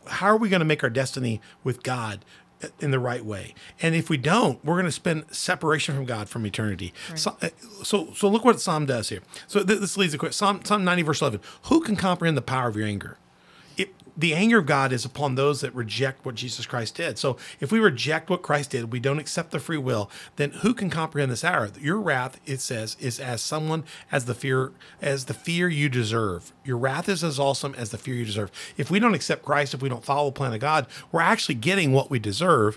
[0.07, 2.25] how are we going to make our destiny with God
[2.81, 3.55] in the right way?
[3.81, 6.93] And if we don't, we're going to spend separation from God from eternity.
[7.15, 7.49] So, uh,
[7.83, 9.21] so, so look what Psalm does here.
[9.47, 10.33] So th- this leads to quick.
[10.33, 11.41] Psalm, Psalm 90 verse 11.
[11.65, 13.17] Who can comprehend the power of your anger?
[14.19, 17.19] The anger of God is upon those that reject what Jesus Christ did.
[17.19, 20.75] So if we reject what Christ did, we don't accept the free will, then who
[20.75, 21.71] can comprehend this hour?
[21.81, 26.53] Your wrath, it says, is as someone as the fear as the fear you deserve.
[26.65, 28.51] Your wrath is as awesome as the fear you deserve.
[28.77, 31.55] If we don't accept Christ, if we don't follow the plan of God, we're actually
[31.55, 32.77] getting what we deserve.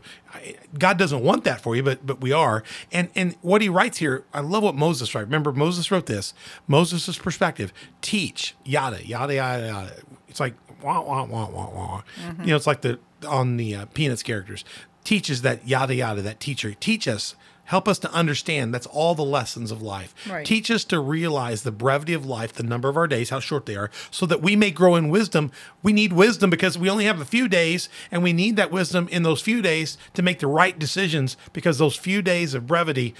[0.77, 2.63] God doesn't want that for you, but but we are.
[2.91, 5.21] And and what he writes here, I love what Moses wrote.
[5.21, 6.35] Remember, Moses wrote this.
[6.67, 9.93] Moses' perspective: teach, yada yada yada yada.
[10.27, 12.01] It's like wah wah wah wah wah.
[12.41, 14.63] You know, it's like the on the uh, Peanuts characters.
[15.03, 16.21] Teaches that yada yada.
[16.21, 17.35] That teacher teach us.
[17.65, 18.73] Help us to understand.
[18.73, 20.13] That's all the lessons of life.
[20.29, 20.45] Right.
[20.45, 23.65] Teach us to realize the brevity of life, the number of our days, how short
[23.65, 25.51] they are, so that we may grow in wisdom.
[25.81, 29.07] We need wisdom because we only have a few days, and we need that wisdom
[29.09, 33.15] in those few days to make the right decisions because those few days of brevity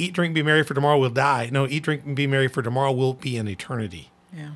[0.00, 1.48] eat, drink, be merry, for tomorrow we'll die.
[1.52, 4.10] No, eat, drink, and be merry, for tomorrow will be an eternity.
[4.36, 4.50] Yeah.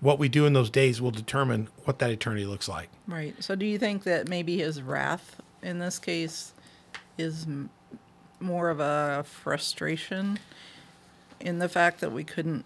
[0.00, 2.88] What we do in those days will determine what that eternity looks like.
[3.08, 3.34] Right.
[3.42, 6.52] So do you think that maybe his wrath in this case
[7.16, 7.70] is m-
[8.38, 10.38] more of a frustration
[11.40, 12.64] in the fact that we couldn't,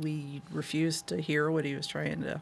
[0.00, 2.40] we refused to hear what he was trying to.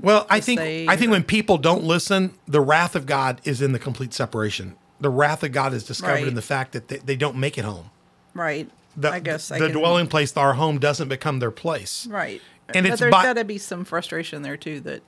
[0.00, 3.60] Well, I think say- I think when people don't listen, the wrath of God is
[3.62, 4.74] in the complete separation.
[5.00, 6.26] The wrath of God is discovered Right.
[6.28, 7.90] in the fact that they, they don't make it home.
[8.32, 8.70] Right.
[8.96, 12.06] The, I guess I the can- dwelling place, our home, doesn't become their place.
[12.06, 12.40] Right.
[12.72, 15.02] And but it's there's by- got to be some frustration there too that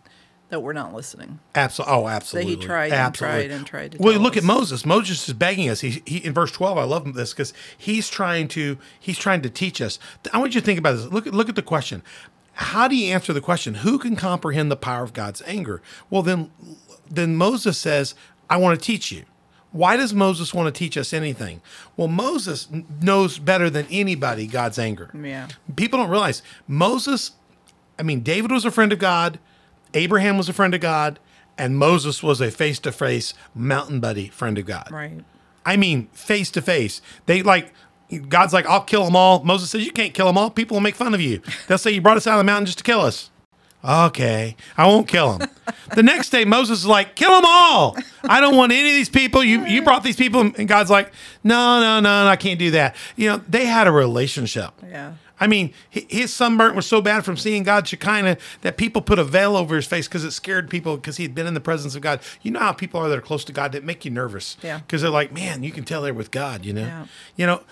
[0.49, 1.41] that we're not listening.
[1.57, 1.95] Absolutely.
[1.95, 2.55] Oh, absolutely.
[2.55, 4.45] He tried and tried and tried to Well, look at.
[4.45, 4.87] Moses.
[4.87, 5.81] Moses is begging us.
[5.81, 6.79] He, he in verse twelve.
[6.79, 9.99] I love this because he's trying to he's trying to teach us.
[10.33, 11.07] I want you to think about this.
[11.07, 12.03] Look at look at the question.
[12.53, 13.75] How do you answer the question?
[13.77, 15.83] Who can comprehend the power of God's anger?
[16.11, 16.51] Well, then
[17.11, 18.15] then Moses says,
[18.49, 19.25] "I want to teach you."
[19.73, 21.61] Why does Moses want to teach us anything?
[21.99, 22.69] Well, Moses
[23.03, 25.11] knows better than anybody God's anger.
[25.13, 25.49] Yeah.
[25.75, 27.33] People don't realize Moses,
[27.99, 29.39] I mean, David was a friend of God,
[29.95, 31.19] Abraham was a friend of God,
[31.59, 34.89] and Moses was a face to face mountain buddy friend of God.
[34.91, 35.25] Right.
[35.65, 37.01] I mean, face to face.
[37.27, 37.73] They like,
[38.29, 39.43] God's like, I'll kill them all.
[39.43, 40.51] Moses says, You can't kill them all.
[40.51, 41.41] People will make fun of you.
[41.67, 43.31] They'll say, You brought us out of the mountain just to kill us.
[43.85, 45.49] Okay, I won't kill them.
[45.95, 47.97] the next day, Moses is like, "Kill them all!
[48.25, 49.45] I don't want any of these people.
[49.45, 51.13] You you brought these people." And God's like,
[51.45, 54.73] "No, no, no, no I can't do that." You know, they had a relationship.
[54.83, 55.13] Yeah.
[55.39, 59.25] I mean, his sunburn was so bad from seeing God Shekinah that people put a
[59.25, 61.95] veil over his face because it scared people because he had been in the presence
[61.95, 62.21] of God.
[62.43, 64.57] You know how people are that are close to God that make you nervous.
[64.63, 64.79] Yeah.
[64.79, 66.87] Because they're like, man, you can tell they're with God, you know?
[66.87, 67.07] Yeah.
[67.37, 67.63] You know,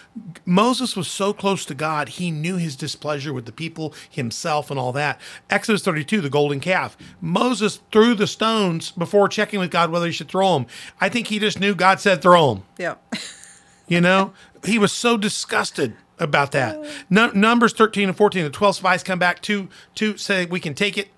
[0.44, 4.78] Moses was so close to God, he knew his displeasure with the people, himself, and
[4.78, 5.20] all that.
[5.48, 6.98] Exodus 32, the golden calf.
[7.20, 10.66] Moses threw the stones before checking with God whether he should throw them.
[11.00, 12.64] I think he just knew God said throw them.
[12.78, 12.96] Yeah.
[13.88, 16.78] You know, he was so disgusted about that.
[17.10, 20.74] No, Numbers 13 and 14, the 12 spies come back to to say we can
[20.74, 21.08] take it.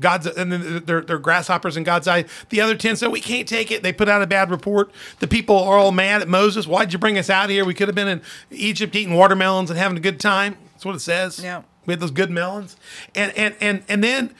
[0.00, 2.24] God's and then they're, they're grasshoppers in God's eye.
[2.48, 3.82] The other 10 said we can't take it.
[3.82, 4.90] They put out a bad report.
[5.20, 6.66] The people are all mad at Moses.
[6.66, 7.64] Why'd you bring us out here?
[7.64, 10.56] We could have been in Egypt eating watermelons and having a good time.
[10.72, 11.40] That's what it says.
[11.42, 11.62] Yeah.
[11.84, 12.76] We had those good melons.
[13.14, 14.34] And and and and then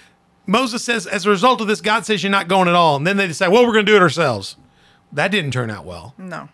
[0.46, 2.96] Moses says, as a result of this, God says you're not going at all.
[2.96, 4.56] And then they decide, well, we're going to do it ourselves.
[5.12, 6.14] That didn't turn out well.
[6.18, 6.48] No.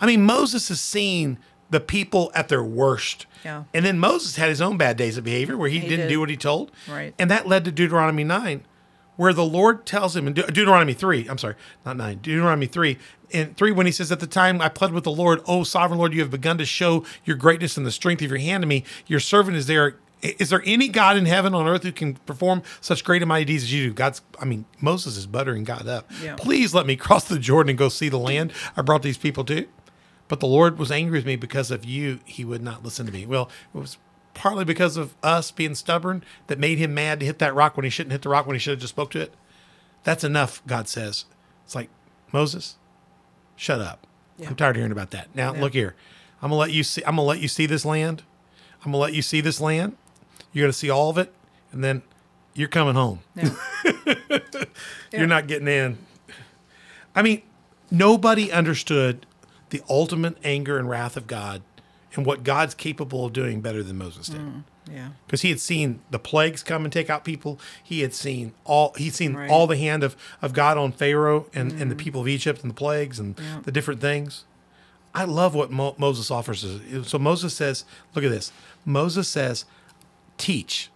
[0.00, 1.38] I mean, Moses has seen
[1.70, 3.26] the people at their worst.
[3.44, 3.64] Yeah.
[3.74, 6.14] And then Moses had his own bad days of behavior where he, He didn't did.
[6.14, 6.70] do what he told.
[6.88, 7.14] Right.
[7.18, 8.64] And that led to Deuteronomy 9,
[9.16, 11.54] where the Lord tells him in De- Deuteronomy 3, I'm sorry,
[11.84, 12.98] not 9, Deuteronomy 3,
[13.30, 15.98] in 3, when he says, At the time I pled with the Lord, O sovereign
[15.98, 18.66] Lord, you have begun to show your greatness and the strength of your hand to
[18.68, 18.84] me.
[19.06, 19.96] Your servant is there.
[20.22, 23.44] Is there any God in heaven on earth who can perform such great and mighty
[23.44, 23.92] deeds as you do?
[23.92, 26.10] God's, I mean, Moses is buttering God up.
[26.22, 26.36] Yeah.
[26.36, 29.44] Please let me cross the Jordan and go see the land I brought these people
[29.44, 29.66] to.
[30.28, 32.20] But the Lord was angry with me because of you.
[32.24, 33.26] He would not listen to me.
[33.26, 33.96] Well, it was
[34.34, 37.84] partly because of us being stubborn that made him mad to hit that rock when
[37.84, 39.34] he shouldn't hit the rock when he should have just spoke to it.
[40.04, 41.24] That's enough, God says.
[41.64, 41.88] It's like,
[42.32, 42.76] Moses,
[43.54, 44.06] shut up.
[44.36, 44.48] Yeah.
[44.48, 45.28] I'm tired of hearing about that.
[45.34, 45.60] Now, Yeah.
[45.60, 45.94] look here.
[46.42, 48.22] I'm gonna let you see I'm gonna let you see this land.
[48.84, 49.96] I'm gonna let you see this land.
[50.52, 51.32] You're gonna see all of it,
[51.72, 52.02] and then
[52.54, 53.20] you're coming home.
[53.34, 53.50] Yeah.
[55.12, 55.98] You're not getting in.
[57.14, 57.42] I mean,
[57.90, 59.24] nobody understood
[59.70, 61.62] the ultimate anger and wrath of God
[62.14, 64.40] and what God's capable of doing better than Moses did.
[64.40, 65.08] Mm, yeah.
[65.26, 67.58] because he had seen the plagues come and take out people.
[67.82, 69.50] He had seen all he'd seen Right.
[69.50, 71.98] all the hand of, of God on Pharaoh and, and the mm.
[71.98, 73.60] people of Egypt and the plagues and Yeah.
[73.64, 74.44] the different things.
[75.14, 77.08] I love what Mo- Moses offers us.
[77.08, 78.52] So Moses says, "Look at this."
[78.84, 79.64] Moses says,
[80.38, 80.90] "Teach,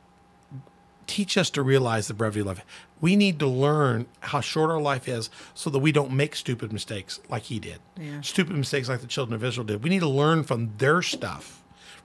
[1.10, 2.64] teach us to realize the brevity of life.
[3.00, 6.72] We need to learn how short our life is, so that we don't make stupid
[6.72, 7.80] mistakes like he did.
[7.98, 8.20] Yeah.
[8.20, 9.82] Stupid mistakes like the children of Israel did.
[9.82, 11.56] We need to learn from their stuff."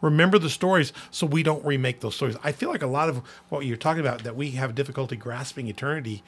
[0.02, 2.36] remember the stories so we don't remake those stories.
[2.44, 5.68] I feel like a lot of what you're talking about that we have difficulty grasping
[5.68, 6.22] eternity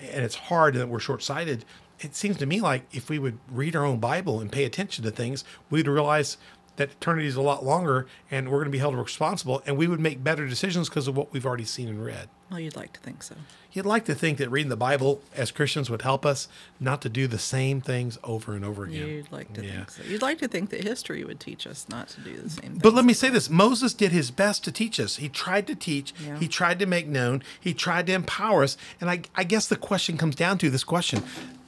[0.00, 1.64] and it's hard and that we're short-sighted.
[2.00, 5.04] It seems to me like if we would read our own Bible and pay attention
[5.04, 6.38] to things, we'd realize
[6.76, 9.86] that eternity is a lot longer and we're going to be held responsible and we
[9.86, 12.28] would make better decisions because of what we've already seen and read.
[12.50, 13.34] Well, you'd like to think so.
[13.72, 16.48] You'd like to think that reading the Bible as Christians would help us
[16.80, 19.06] not to do the same things over and over again.
[19.06, 19.76] You'd like to Yeah.
[19.76, 20.02] think so.
[20.04, 22.78] You'd like to think that history would teach us not to do the same.
[22.82, 25.16] But let me say this Moses did his best to teach us.
[25.16, 26.38] He tried to teach, Yeah.
[26.38, 28.76] he tried to make known, he tried to empower us.
[29.00, 31.22] And I, I guess the question comes down to this question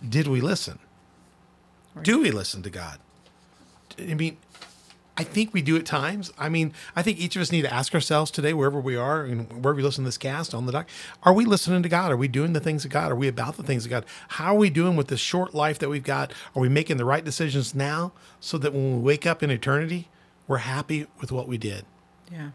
[0.09, 0.80] Did we listen?
[2.03, 2.98] Do we listen to God?
[3.98, 4.38] I mean,
[5.17, 6.33] I think we do at times.
[6.39, 9.25] I mean, I think each of us need to ask ourselves today, wherever we are
[9.25, 10.89] and wherever we listen to this cast on the dock,
[11.23, 12.11] are we listening to God?
[12.11, 13.13] Are we doing the things of God?
[13.13, 14.07] Are we about the things of God?
[14.29, 16.33] How are we doing with this short life that we've got?
[16.57, 20.09] Are we making the right decisions now so that when we wake up in eternity,
[20.49, 21.85] we're happy with what we did?
[22.31, 22.51] yeah.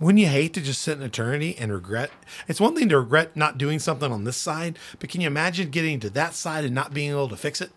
[0.00, 2.10] Wouldn't you hate to just sit in eternity and regret?
[2.48, 5.68] It's one thing to regret not doing something on this side, but can you imagine
[5.68, 7.70] getting to that side and not being able to fix it?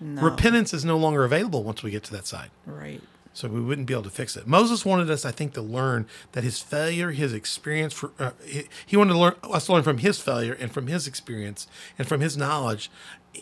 [0.00, 0.22] No.
[0.22, 2.50] Repentance is no longer available once we get to that side.
[2.64, 3.02] Right.
[3.34, 4.46] So we wouldn't be able to fix it.
[4.46, 8.68] Moses wanted us, I think, to learn that his failure, his experience, for, uh, he,
[8.86, 11.66] he wanted to learn us to learn from his failure and from his experience
[11.98, 12.92] and from his knowledge.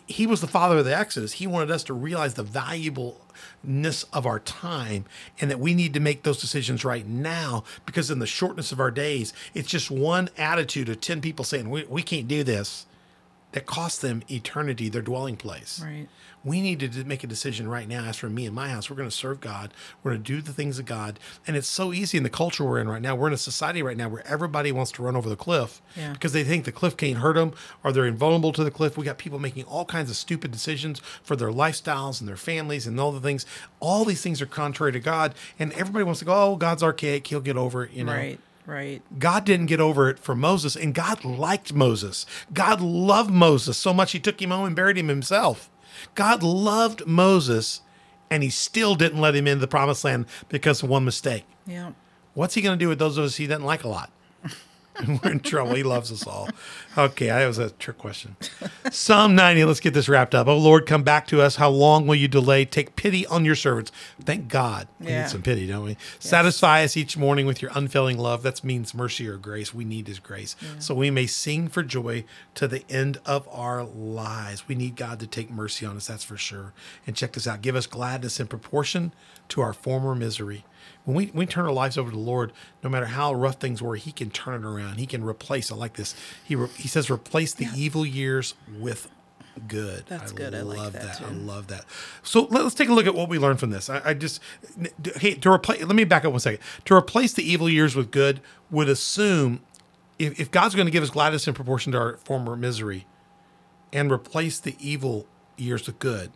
[0.07, 1.33] He was the father of the Exodus.
[1.33, 5.05] He wanted us to realize the valuableness of our time
[5.39, 8.79] and that we need to make those decisions right now because in the shortness of
[8.79, 12.87] our days, it's just one attitude of 10 people saying, we, we can't do this
[13.53, 15.81] that cost them eternity, their dwelling place.
[15.83, 16.07] Right.
[16.43, 18.03] We need to make a decision right now.
[18.03, 19.73] As for me and my house, we're going to serve God.
[20.03, 21.17] We're going to do the things of God.
[21.47, 23.15] And it's so easy in the culture we're in right now.
[23.15, 26.11] We're in a society right now where everybody wants to run over the cliff Yeah.
[26.11, 28.97] because they think the cliff can't hurt them or they're invulnerable to the cliff.
[28.97, 32.85] We got people making all kinds of stupid decisions for their lifestyles and their families
[32.87, 33.45] and all the things.
[33.79, 35.35] All these things are contrary to God.
[35.57, 37.25] And everybody wants to go, oh, God's archaic.
[37.27, 38.11] He'll get over it, you know.
[38.13, 38.39] Right.
[38.65, 39.01] Right.
[39.19, 42.25] God didn't get over it for Moses, and God liked Moses.
[42.53, 45.69] God loved Moses so much he took him home and buried him himself.
[46.15, 47.81] God loved Moses,
[48.29, 51.45] and he still didn't let him into the promised land because of one mistake.
[51.67, 51.91] Yeah.
[52.33, 54.11] What's he going to do with those of us he doesn't like a lot?
[55.23, 55.73] We're in trouble.
[55.75, 56.49] He loves us all.
[56.97, 58.35] Okay, that was a trick question.
[58.91, 60.47] Psalm 90, let's get this wrapped up.
[60.47, 61.55] Oh Lord, come back to us.
[61.55, 62.63] How long will you delay?
[62.65, 63.91] Take pity on your servants.
[64.23, 64.87] Thank God.
[64.99, 65.23] We Yeah.
[65.23, 65.97] need some pity, don't we?
[66.19, 68.43] Satisfy us each morning with your unfailing love.
[68.43, 69.73] That means mercy or grace.
[69.73, 70.55] We need his grace.
[70.79, 72.25] So we may sing for joy
[72.55, 74.67] to the end of our lives.
[74.67, 76.73] We need God to take mercy on us, that's for sure.
[77.07, 79.13] And check this out give us gladness in proportion
[79.49, 80.65] to our former misery.
[81.05, 83.81] When we, we turn our lives over to the Lord, no matter how rough things
[83.81, 84.97] were, He can turn it around.
[84.97, 85.71] He can replace.
[85.71, 86.15] I like this.
[86.43, 89.09] He re, He says, replace the evil years with
[89.67, 90.05] good.
[90.07, 90.55] That's good.
[90.55, 91.85] I like love that, I love that.
[92.23, 93.89] So let- let's take a look at what we learned from this.
[93.89, 94.41] I, I just
[95.17, 95.83] hey to replace.
[95.83, 96.61] Let me back up one second.
[96.85, 98.39] To replace the evil years with good
[98.71, 99.59] would assume
[100.17, 103.05] if, if God's going to give us gladness in proportion to our former misery,
[103.91, 105.27] and replace the evil
[105.57, 106.31] years with good.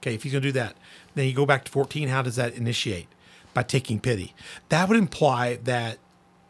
[0.00, 0.74] Okay, if he's going to do that,
[1.14, 2.08] then you go back to 14.
[2.08, 3.08] How does that initiate?
[3.54, 4.34] By taking pity.
[4.68, 5.98] That would imply that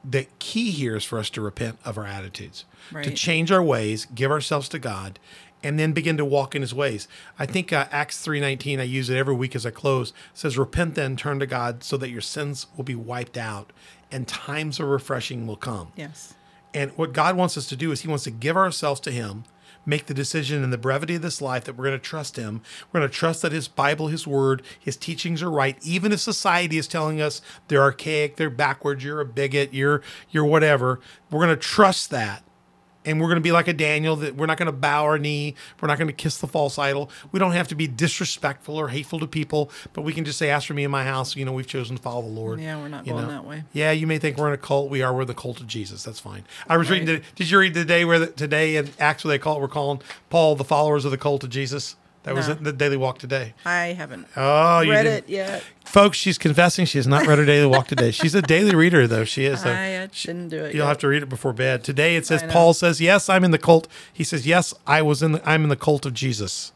[0.04, 2.64] the key here is for us to repent of our attitudes,
[3.04, 5.18] to change our ways, give ourselves to God,
[5.62, 7.06] and then begin to walk in His ways.
[7.38, 8.80] I think uh, Acts 3:19.
[8.80, 10.12] I use it every week as I close.
[10.34, 13.72] Says, "Repent then, turn to God, so that your sins will be wiped out,
[14.10, 16.34] and times of refreshing will come." Yes.
[16.74, 19.44] And what God wants us to do is He wants to give ourselves to Him,
[19.84, 22.62] make the decision in the brevity of this life that we're going to trust Him.
[22.92, 26.20] We're going to trust that His Bible, His Word, His teachings are right, even if
[26.20, 31.00] society is telling us they're archaic, they're backwards, you're a bigot, you're you're whatever.
[31.30, 32.42] We're going to trust that.
[33.04, 35.18] And we're going to be like a Daniel that we're not going to bow our
[35.18, 35.54] knee.
[35.80, 37.10] We're not going to kiss the false idol.
[37.32, 40.50] We don't have to be disrespectful or hateful to people, but we can just say,
[40.50, 42.80] "As for me and my house, you know, we've chosen to follow the Lord." Yeah,
[42.80, 43.30] we're not You going know?
[43.32, 43.64] that way.
[43.72, 44.90] Yeah, you may think we're in a cult.
[44.90, 45.12] We are.
[45.12, 46.02] We're the cult of Jesus.
[46.04, 46.44] That's fine.
[46.68, 47.08] I was reading.
[47.08, 47.22] Right.
[47.22, 49.60] The, did you read the day where the, today in Acts where they call it
[49.60, 50.00] we're calling
[50.30, 51.96] Paul the followers of the cult of Jesus?
[52.24, 52.54] That was No.
[52.54, 53.54] the Daily Walk today.
[53.64, 55.62] I haven't Oh, you read didn't- it yet.
[55.84, 56.16] folks.
[56.18, 58.10] She's confessing she has not read her Daily Walk today.
[58.20, 59.24] She's a daily reader though.
[59.24, 59.64] She is.
[59.64, 59.72] though.
[59.72, 60.88] I uh, didn't do it You'll yet.
[60.88, 61.82] have to read it before bed.
[61.82, 62.52] Today it says I know.
[62.52, 65.64] Paul says, "Yes, I'm in the cult." He says, "Yes, I was in the I'm
[65.64, 66.70] in the cult of Jesus."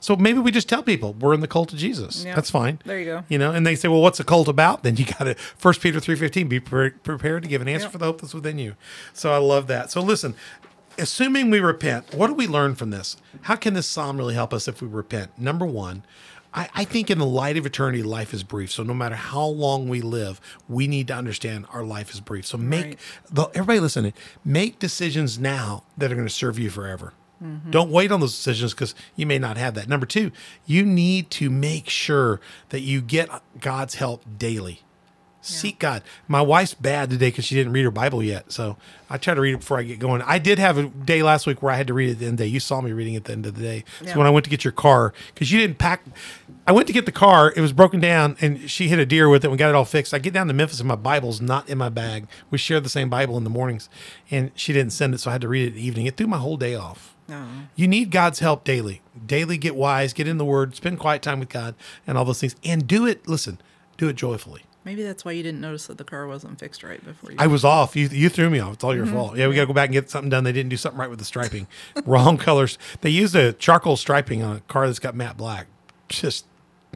[0.00, 2.24] So maybe we just tell people we're in the cult of Jesus.
[2.26, 2.34] Yeah.
[2.34, 2.78] That's fine.
[2.84, 3.24] There you go.
[3.30, 4.82] You know, and they say, well, what's a cult about?
[4.82, 6.46] Then you got to First Peter three fifteen.
[6.46, 7.90] Be pre- prepared to give an answer Yeah.
[7.90, 8.74] for the hope that's within you.
[9.14, 9.90] So I love that.
[9.90, 10.34] So listen,
[10.98, 13.16] assuming we repent, what do we learn from this?
[13.42, 15.38] How can this psalm really help us if we repent?
[15.38, 16.04] Number one.
[16.56, 18.70] I, I think in the light of eternity, life is brief.
[18.70, 22.46] So no matter how long we live, we need to understand our life is brief.
[22.46, 22.98] So make Right.
[23.28, 24.12] the, everybody listening,
[24.44, 27.12] make decisions now that are going to serve you forever.
[27.42, 27.72] Mm-hmm.
[27.72, 29.88] Don't wait on those decisions because you may not have that.
[29.88, 30.30] Number two,
[30.64, 33.28] you need to make sure that you get
[33.60, 34.82] God's help daily.
[35.46, 36.02] Seek God.
[36.26, 38.50] My wife's bad today because she didn't read her Bible yet.
[38.50, 38.76] So
[39.10, 40.22] I try to read it before I get going.
[40.22, 42.24] I did have a day last week where I had to read it at the
[42.26, 42.48] end of the day.
[42.48, 43.84] You saw me reading at the end of the day.
[44.06, 46.02] So when I went to get your car, because you didn't pack,
[46.66, 47.52] I went to get the car.
[47.54, 49.50] It was broken down and she hit a deer with it.
[49.50, 50.14] We got it all fixed.
[50.14, 52.26] I get down to Memphis and my Bible's not in my bag.
[52.50, 53.88] We share the same Bible in the mornings
[54.30, 55.18] and she didn't send it.
[55.18, 56.06] So I had to read it in the evening.
[56.06, 57.14] It threw my whole day off.
[57.28, 57.46] No.
[57.74, 59.00] You need God's help daily.
[59.26, 61.74] Daily get wise, get in the word, spend quiet time with God
[62.06, 62.56] and all those things.
[62.64, 63.60] And do it, listen,
[63.96, 64.62] do it joyfully.
[64.84, 67.36] Maybe that's why you didn't notice that the car wasn't fixed right before you.
[67.38, 67.96] I was off.
[67.96, 68.74] You you threw me off.
[68.74, 69.14] It's all your mm-hmm.
[69.14, 69.36] fault.
[69.36, 70.44] Yeah, we got to go back and get something done.
[70.44, 71.66] They didn't do something right with the striping.
[72.04, 72.76] Wrong colors.
[73.00, 75.66] They used a charcoal striping on a car that's got matte black.
[76.08, 76.44] Just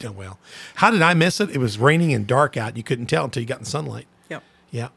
[0.04, 0.38] oh well.
[0.76, 1.50] How did I miss it?
[1.50, 2.76] It was raining and dark out.
[2.76, 4.06] You couldn't tell until you got in sunlight.
[4.28, 4.42] Yep.
[4.70, 4.88] Yeah.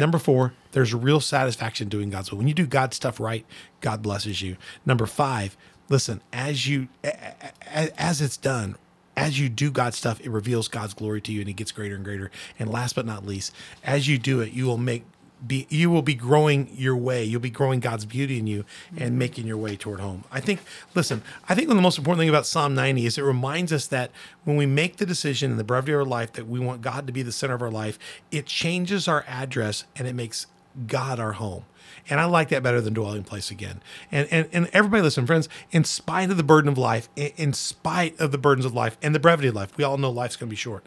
[0.00, 2.38] Number four, there's real satisfaction doing God's will.
[2.38, 3.44] When you do God's stuff right,
[3.80, 4.56] God blesses you.
[4.84, 5.56] Number five,
[5.88, 8.76] listen, as you as it's done,
[9.18, 11.96] as you do God's stuff, it reveals God's glory to you and it gets greater
[11.96, 12.30] and greater.
[12.58, 13.52] And last but not least,
[13.82, 15.04] as you do it, you will make
[15.46, 17.24] be you will be growing your way.
[17.24, 19.18] You'll be growing God's beauty in you and mm-hmm.
[19.18, 20.24] making your way toward home.
[20.32, 20.60] I think
[20.94, 23.72] listen, I think one of the most important thing about Psalm 90 is it reminds
[23.72, 24.10] us that
[24.44, 27.06] when we make the decision in the brevity of our life that we want God
[27.06, 27.98] to be the center of our life,
[28.32, 30.46] it changes our address and it makes
[30.86, 31.64] God our home.
[32.08, 33.82] And I like that better than dwelling place again.
[34.12, 38.18] And and and everybody listen, friends, in spite of the burden of life, in, spite
[38.20, 40.48] of the burdens of life and the brevity of life, we all know life's going
[40.48, 40.84] to be short.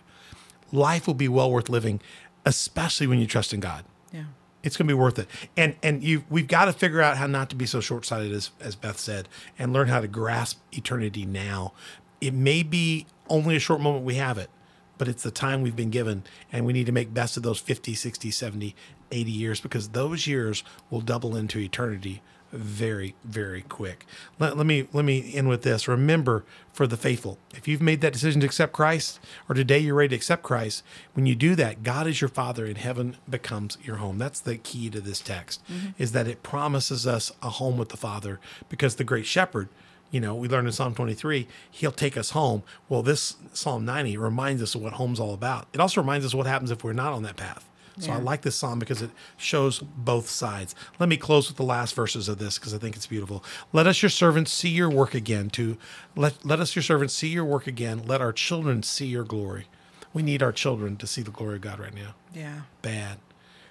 [0.72, 2.00] Life will be well worth living,
[2.46, 3.84] especially when you trust in God
[4.14, 4.24] Yeah.
[4.64, 5.28] it's going to be worth it.
[5.58, 8.32] And and you we've got to figure out how not to be so short sighted
[8.32, 9.28] as as Beth said,
[9.60, 11.74] and learn how to grasp eternity now.
[12.22, 14.50] It may be only a short moment we have it,
[14.98, 17.60] but it's the time we've been given, and we need to make best of those
[17.60, 18.76] 50, 60, 70,
[19.12, 24.06] 80 years because those years will double into eternity very very quick.
[24.40, 25.88] Let, let me let me end with this.
[25.88, 26.44] Remember
[26.74, 30.10] for the faithful if you've made that decision to accept christ or today you're ready
[30.10, 30.84] to accept christ
[31.14, 34.18] when you do that god is your father and heaven becomes your home.
[34.18, 35.90] That's the key to this text mm-hmm.
[35.98, 38.40] is that it promises us a home with the father
[38.70, 39.70] because the great shepherd
[40.12, 42.64] you know we learned in psalm 23 he'll take us home.
[42.90, 45.68] Well this psalm 90 reminds us of what home's all about.
[45.74, 47.68] It also reminds us what happens if we're not on that path
[48.02, 50.74] so I like this psalm because it shows both sides.
[51.00, 53.44] Let me close with the last verses of this because I think it's beautiful.
[53.72, 55.50] Let us your servants see your work again.
[55.52, 55.78] To
[56.16, 58.04] let let us your servants see your work again.
[58.06, 59.68] Let our children see your glory.
[60.14, 62.16] We need our children to see the glory of God right now.
[62.34, 62.62] Yeah.
[62.82, 63.20] Bad.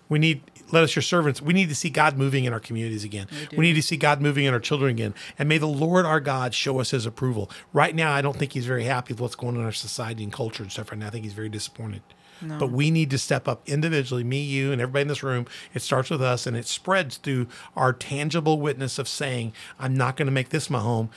[0.08, 1.42] We need let us your servants.
[1.42, 3.26] We need to see God moving in our communities again.
[3.48, 3.56] do.
[3.56, 5.14] We need to see God moving in our children again.
[5.38, 7.50] And may the Lord our God show us his approval.
[7.72, 10.22] Right now, I don't think he's very happy with what's going on in our society
[10.22, 11.08] and culture and stuff right now.
[11.08, 12.02] I think he's very disappointed.
[12.42, 15.46] But we need to step up individually, me, you, and everybody in this room.
[15.74, 20.16] It starts with us and it spreads through our tangible witness of saying, I'm not
[20.16, 21.10] going to make this my home.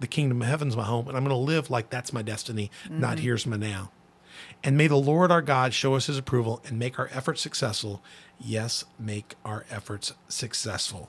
[0.00, 2.70] The kingdom of heaven's my home, and I'm going to live like that's my destiny,
[2.90, 3.22] not mm-hmm.
[3.22, 3.90] here's my now.
[4.62, 8.02] And may the Lord our God show us his approval and make our efforts successful.
[8.40, 11.08] Yes, make our efforts successful.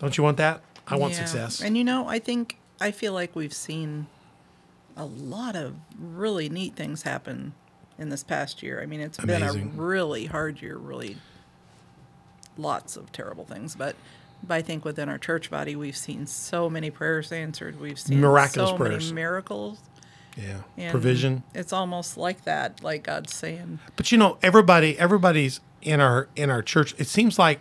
[0.00, 0.62] Don't you want that?
[0.86, 1.24] I want Yeah.
[1.24, 1.60] success.
[1.60, 4.08] And you know, I think I feel like we've seen
[4.96, 7.54] a lot of really neat things happen
[7.98, 8.82] in this past year.
[8.82, 9.68] I mean, it's Amazing.
[9.70, 11.16] been a really hard year, really
[12.56, 13.96] lots of terrible things, but
[14.46, 17.80] but I think within our church body, we've seen so many prayers answered.
[17.80, 19.04] We've seen Miraculous so prayers.
[19.06, 19.78] many miracles.
[20.36, 20.58] yeah.
[20.76, 21.42] And Provision.
[21.54, 26.50] It's almost like that, like God's saying, But you know, everybody, everybody's in our in
[26.50, 26.94] our church.
[26.98, 27.60] It seems like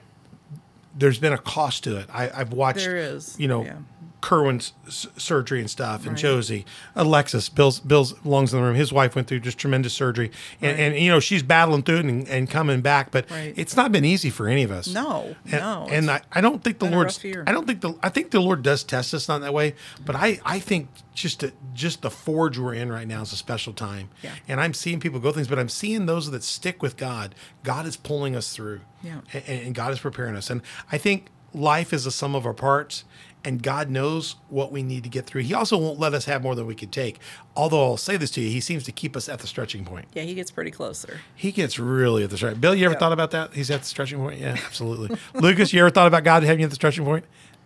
[0.95, 2.07] there's been a cost to it.
[2.13, 2.79] I, I've watched.
[2.79, 3.77] There is, You know, yeah.
[4.23, 6.17] Kerwin's surgery and stuff, and Right.
[6.17, 6.65] Josie,
[6.95, 8.75] Alexis, Bill's Bill's lungs in the room.
[8.75, 10.79] His wife went through just tremendous surgery, and, Right.
[10.79, 13.11] and you know she's battling through it and, and coming back.
[13.11, 13.53] But Right.
[13.57, 14.87] it's not been easy for any of us.
[14.87, 17.19] No, and, no, And I, I don't think the Lord's.
[17.45, 17.95] I don't think the.
[18.01, 19.75] I think the Lord does test us not that way.
[20.05, 23.35] But I I think just to, just the forge we're in right now is a
[23.35, 24.07] special time.
[24.21, 24.31] Yeah.
[24.47, 27.35] And I'm seeing people go things, but I'm seeing those that stick with God.
[27.63, 28.79] God is pulling us through.
[29.03, 29.19] Yeah.
[29.33, 30.49] And, and God is preparing us.
[30.49, 30.61] And
[30.93, 33.03] I think life is a sum of our parts.
[33.45, 35.41] And God knows what we need to get through.
[35.41, 37.19] He also won't let us have more than we could take.
[37.57, 40.05] Although I'll say this to you, He seems to keep us at the stretching point.
[40.13, 41.19] yeah, he gets pretty closer.
[41.35, 42.61] He gets really at the stretching.
[42.61, 42.99] Bill, you ever Yeah.
[42.99, 43.53] thought about that?
[43.53, 44.39] He's at the stretching point.
[44.39, 45.17] Yeah, absolutely.
[45.33, 47.25] Lucas, you ever thought about God having you at the stretching point?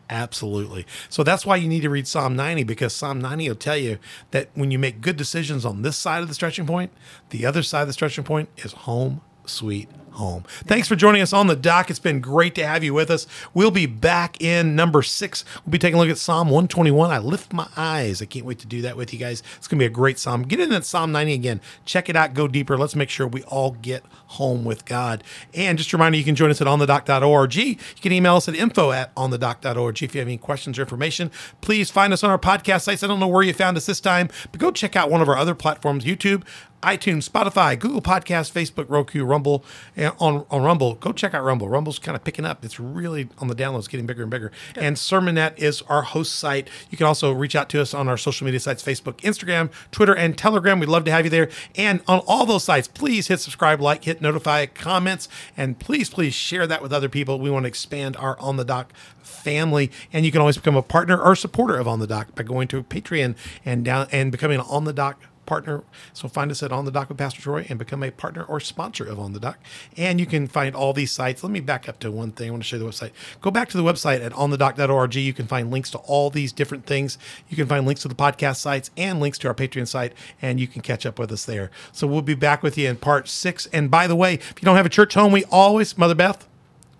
[0.10, 0.86] Absolutely.
[1.10, 4.00] So that's why you need to read Psalm 90 because Psalm 90 will tell you
[4.32, 6.92] that when you make good decisions on this side of the stretching point,
[7.30, 10.44] the other side of the stretching point is home sweet home.
[10.66, 11.90] Thanks for joining us on the dock.
[11.90, 13.28] It's been great to have you with us.
[13.54, 15.46] We'll be back in number six.
[15.66, 17.10] We'll be taking a look at Psalm 121.
[17.10, 18.22] I lift my eyes.
[18.22, 19.42] I can't wait to do that with you guys.
[19.58, 20.44] It's going to be a great Psalm.
[20.44, 21.62] Get in that Psalm 90 again.
[21.86, 22.34] Check it out.
[22.34, 22.78] Go deeper.
[22.78, 25.24] Let's make sure we all get home with God.
[25.54, 27.56] And just a reminder, you can join us at onthedock.org.
[27.56, 31.32] You can email us at info at onthedock.org if you have any questions or information.
[31.62, 33.04] Please find us on our podcast sites.
[33.04, 35.30] I don't know where you found us this time, but go check out one of
[35.30, 36.44] our other platforms, YouTube,
[36.84, 39.66] iTunes, Spotify, Google Podcast, Facebook, Roku, Rumble,
[39.96, 40.96] and on, on Rumble.
[40.96, 41.68] Go check out Rumble.
[41.68, 42.64] Rumble's kind of picking up.
[42.64, 44.52] It's really on the downloads, getting bigger and bigger.
[44.74, 44.84] Good.
[44.84, 46.70] And Sermonette is our host site.
[46.90, 50.16] You can also reach out to us on our social media sites Facebook, Instagram, Twitter,
[50.16, 50.80] and Telegram.
[50.80, 51.50] We'd love to have you there.
[51.76, 56.34] And on all those sites, please hit subscribe, like, hit notify, comments, and please, please
[56.34, 57.40] share that with other people.
[57.40, 59.92] We want to expand our On the Dock family.
[60.14, 62.68] And you can always become a partner or supporter of On the Dock by going
[62.70, 65.84] to Patreon and down and becoming an On the Dock partner.
[66.14, 68.60] So find us at On the Dock with Pastor Troy and become a partner or
[68.60, 69.58] sponsor of On the Dock.
[69.96, 71.44] And you can find all these sites.
[71.44, 72.50] Let me back up to one thing.
[72.50, 73.12] I want to show you the website.
[73.42, 75.16] Go back to the website at onthedock.org.
[75.16, 77.18] You can find links to all these different things.
[77.50, 80.60] You can find links to the podcast sites and links to our Patreon site, and
[80.60, 81.72] you can catch up with us there.
[81.92, 83.66] So we'll be back with you in part six.
[83.68, 86.48] And by the way, if you don't have a church home, we always, Mother Beth,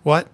[0.02, 0.28] what?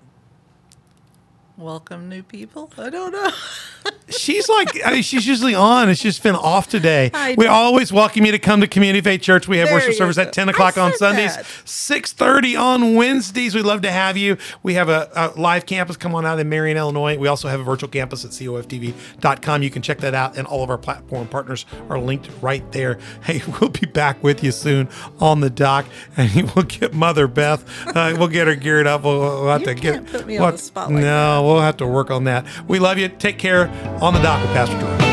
[1.57, 2.70] Welcome new people.
[2.76, 3.30] I don't know.
[4.09, 5.88] she's like, I mean, she's usually on.
[5.88, 7.11] It's just been off today.
[7.36, 9.46] We always welcome you to come to Community Faith Church.
[9.46, 10.22] We have there worship service go.
[10.22, 13.55] at 10 o'clock on Sundays, 6.30 on Wednesdays.
[13.55, 14.36] We'd love to have you.
[14.62, 15.96] We have a, a, live campus.
[15.96, 17.16] Come on out in Marion, Illinois.
[17.16, 19.62] We also have a virtual campus at coftv.com.
[19.62, 22.98] You can check that out, and all of our platform partners are linked right there.
[23.22, 24.88] Hey, we'll be back with you soon
[25.20, 25.86] on the dock,
[26.16, 27.64] and we'll get Mother Beth.
[27.86, 29.05] Uh, we'll get her geared up.
[29.05, 30.07] We'll, we'll have you to get.
[30.07, 30.90] Put me on the spot.
[30.90, 32.47] Like no, we'll have to work on that.
[32.68, 33.09] We love you.
[33.09, 33.68] Take care
[34.03, 35.03] on the dock with Pastor Drew.